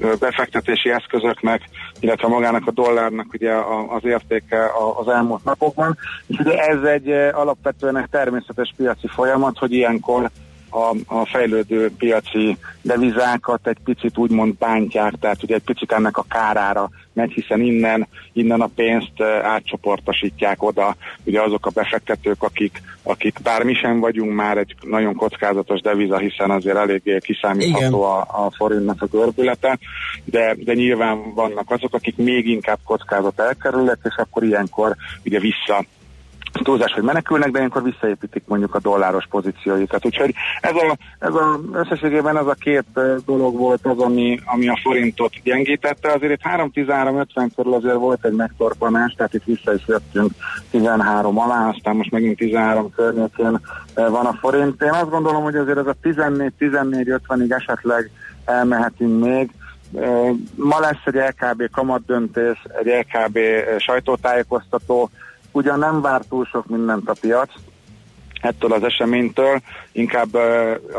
[0.00, 1.60] ö, befektetési eszközöknek,
[2.00, 3.52] illetve magának a dollárnak ugye
[3.88, 5.96] az értéke az elmúlt napokban.
[6.26, 10.30] És ugye ez egy alapvetően egy természetes piaci folyamat, hogy ilyenkor
[10.72, 16.24] a, a fejlődő piaci devizákat egy picit úgymond bántják, tehát ugye egy picit ennek a
[16.28, 23.38] kárára megy, hiszen innen, innen a pénzt átcsoportosítják oda, ugye azok a befektetők, akik, akik
[23.42, 28.52] bár mi sem vagyunk már egy nagyon kockázatos deviza, hiszen azért eléggé kiszámítható a, a
[28.56, 29.78] forintnak a görbülete,
[30.24, 35.84] de, de nyilván vannak azok, akik még inkább kockázat elkerülnek, és akkor ilyenkor ugye vissza
[36.52, 40.06] túlzás, hogy menekülnek, de ilyenkor visszaépítik mondjuk a dolláros pozícióikat.
[40.06, 42.84] Úgyhogy ez a, ez a összességében ez a két
[43.26, 46.12] dolog volt az, ami, ami a forintot gyengítette.
[46.12, 46.40] Azért itt
[46.74, 50.30] 3-13-50 körül azért volt egy megtorpanás, tehát itt vissza is jöttünk
[50.70, 53.60] 13 alá, aztán most megint 13 környékén
[53.94, 54.82] van a forint.
[54.82, 58.10] Én azt gondolom, hogy azért ez a 14-14-50-ig esetleg
[58.44, 59.50] elmehetünk még,
[60.54, 63.38] Ma lesz egy LKB kamatdöntés, egy LKB
[63.78, 65.10] sajtótájékoztató,
[65.52, 67.50] ugyan nem vár túl sok mindent a piac,
[68.42, 69.60] ettől az eseménytől,
[69.92, 70.34] inkább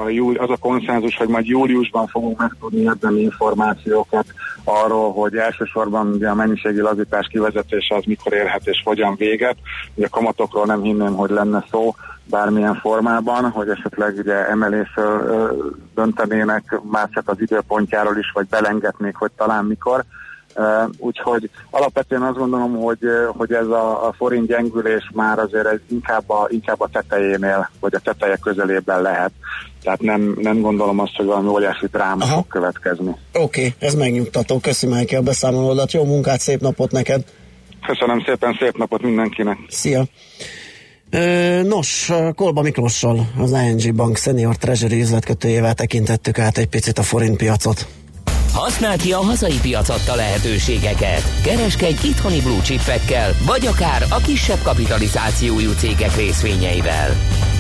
[0.05, 4.25] a júli, az a konszenzus, hogy majd júliusban fogunk megtudni ebben információkat
[4.63, 9.55] arról, hogy elsősorban ugye a mennyiségi lazítás kivezetése az mikor érhet és hogyan véget.
[9.95, 15.55] Ugye a kamatokról nem hinném, hogy lenne szó bármilyen formában, hogy esetleg ugye emelésről
[15.95, 20.03] döntenének már csak az időpontjáról is, vagy belengetnék, hogy talán mikor
[20.97, 26.29] úgyhogy alapvetően azt gondolom, hogy, hogy ez a, a forint gyengülés már azért ez inkább
[26.29, 29.31] a, inkább a tetejénél, vagy a teteje közelében lehet.
[29.83, 33.15] Tehát nem, nem gondolom azt, hogy valami óriási dráma fog következni.
[33.33, 34.59] Oké, okay, ez megnyugtató.
[34.59, 35.91] Köszönöm Májki a beszámolódat.
[35.91, 37.23] Jó munkát, szép napot neked!
[37.85, 39.57] Köszönöm szépen, szép napot mindenkinek!
[39.67, 40.03] Szia!
[41.63, 47.37] Nos, Kolba Miklossal, az ING Bank Senior Treasury üzletkötőjével tekintettük át egy picit a forint
[47.37, 47.87] piacot.
[48.53, 51.41] Használ ki a hazai piac adta lehetőségeket.
[51.43, 57.09] Kereskedj itthoni blue chipekkel, vagy akár a kisebb kapitalizációjú cégek részvényeivel.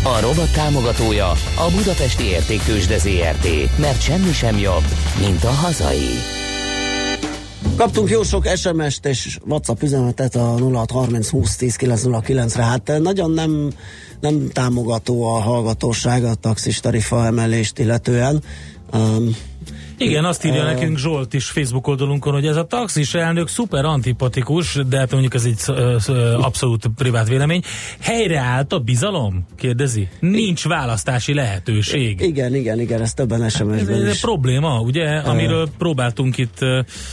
[0.03, 4.83] A robot támogatója a Budapesti Értéktősde ZRT, mert semmi sem jobb,
[5.19, 6.09] mint a hazai.
[7.75, 12.63] Kaptunk jó sok SMS-t és WhatsApp üzenetet a 0630 20 10 909-re.
[12.63, 13.71] Hát nagyon nem,
[14.19, 18.43] nem támogató a hallgatóság a taxis tarifa emelést illetően.
[18.93, 19.35] Um,
[19.97, 23.85] igen, azt írja uh, nekünk Zsolt is Facebook oldalunkon, hogy ez a taxis elnök szuper
[23.85, 25.59] antipatikus, de hát mondjuk ez egy
[26.37, 27.61] abszolút privát vélemény.
[27.99, 29.45] Helyreállt a bizalom?
[29.55, 30.07] Kérdezi.
[30.19, 32.21] Nincs választási lehetőség.
[32.21, 34.19] Igen, igen, igen, ez többen SMS-ben ez, ez is.
[34.19, 36.57] probléma, ugye, amiről próbáltunk itt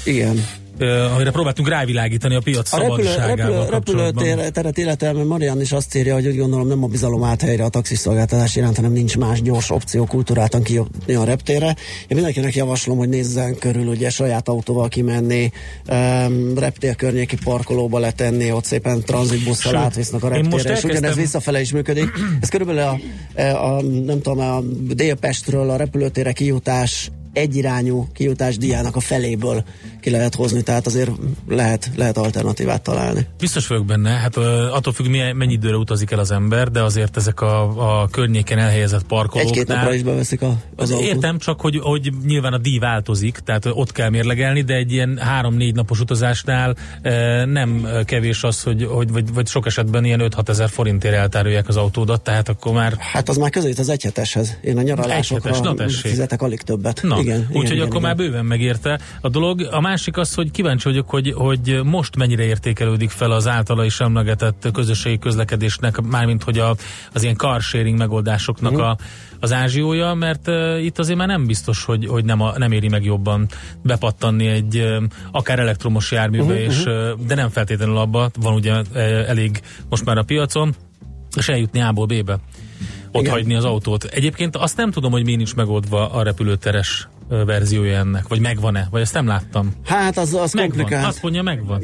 [0.05, 0.45] igen
[0.81, 4.25] amire próbáltunk rávilágítani a piac A repülő, szabadságával repülő, kapcsolatban.
[4.25, 7.69] repülőteret illetve Marian is azt írja, hogy úgy gondolom nem a bizalom állt helyre a
[7.69, 11.67] taxiszolgáltatás iránt, hanem nincs más gyors opció kultúráltan kijutni a reptérre.
[11.67, 11.77] Én
[12.09, 15.53] mindenkinek javaslom, hogy nézzen körül, ugye saját autóval kimenni,
[15.89, 21.61] um, reptér környéki parkolóba letenni, ott szépen tranzitbusszal átvisznek a reptérre, és ugyanez elkezdtem- visszafele
[21.61, 22.09] is működik.
[22.41, 22.99] Ez körülbelül a,
[23.43, 24.61] a, nem tudom, a
[24.95, 29.65] Délpestről a repülőtérre kijutás egyirányú kijutás díjának a feléből
[30.01, 31.11] ki lehet hozni, tehát azért
[31.49, 33.27] lehet, lehet alternatívát találni.
[33.39, 37.17] Biztos vagyok benne, hát attól függ, milyen, mennyi időre utazik el az ember, de azért
[37.17, 37.63] ezek a,
[38.03, 39.53] a környéken elhelyezett parkolóknál...
[39.53, 41.07] Egy-két napra is beveszik a, az autót.
[41.07, 45.19] Értem, csak hogy, hogy nyilván a díj változik, tehát ott kell mérlegelni, de egy ilyen
[45.19, 46.77] három-négy napos utazásnál
[47.47, 51.77] nem kevés az, hogy, hogy vagy, vagy sok esetben ilyen 5-6 ezer forintért eltárolják az
[51.77, 52.95] autódat, tehát akkor már...
[52.99, 54.59] Hát az már közelít az egyheteshez.
[54.61, 57.01] Én a nyaralásokra Egyhetes, fizetek alig többet.
[57.03, 59.69] Na, igen, úgyhogy akkor igen, már bőven megérte a dolog.
[59.71, 64.01] A másik az, hogy kíváncsi vagyok, hogy, hogy most mennyire értékelődik fel az általa is
[64.01, 66.75] emlegetett közösségi közlekedésnek, mármint hogy a,
[67.13, 68.81] az ilyen car sharing megoldásoknak Mhm.
[68.81, 68.97] a,
[69.41, 72.89] az ázsiója, mert uh, itt azért már nem biztos, hogy, hogy nem, a, nem éri
[72.89, 73.49] meg jobban
[73.83, 75.03] bepattanni egy uh,
[75.33, 80.05] akár elektromos járműbe, uh-huh, és, uh, de nem feltétlenül abba, van ugye uh, elég most
[80.05, 80.75] már a piacon,
[81.37, 82.39] és eljutni A-ból B-be.
[83.13, 83.33] Ott Igen.
[83.33, 84.05] hagyni az autót.
[84.05, 89.01] Egyébként azt nem tudom, hogy mi nincs megoldva a repülőteres verziója ennek, vagy megvan-e, vagy
[89.01, 89.73] ezt nem láttam.
[89.85, 91.07] Hát az, az Megvan, komplikált.
[91.07, 91.83] azt mondja, megvan.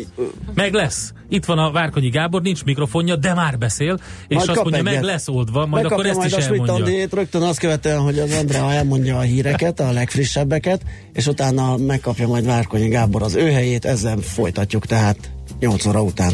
[0.54, 1.12] Meg lesz.
[1.28, 3.98] Itt van a Várkonyi Gábor, nincs mikrofonja, de már beszél,
[4.28, 5.04] és Majd azt mondja, meg egyet.
[5.04, 6.74] lesz oldva, majd Megkapja akkor ezt majd is a elmondja.
[6.74, 10.82] Andit rögtön azt követően, hogy az Andrea elmondja a híreket, a legfrissebbeket,
[11.12, 15.30] és utána megkapja majd Várkonyi Gábor az ő helyét, ezzel folytatjuk tehát
[15.60, 16.32] 8 óra után.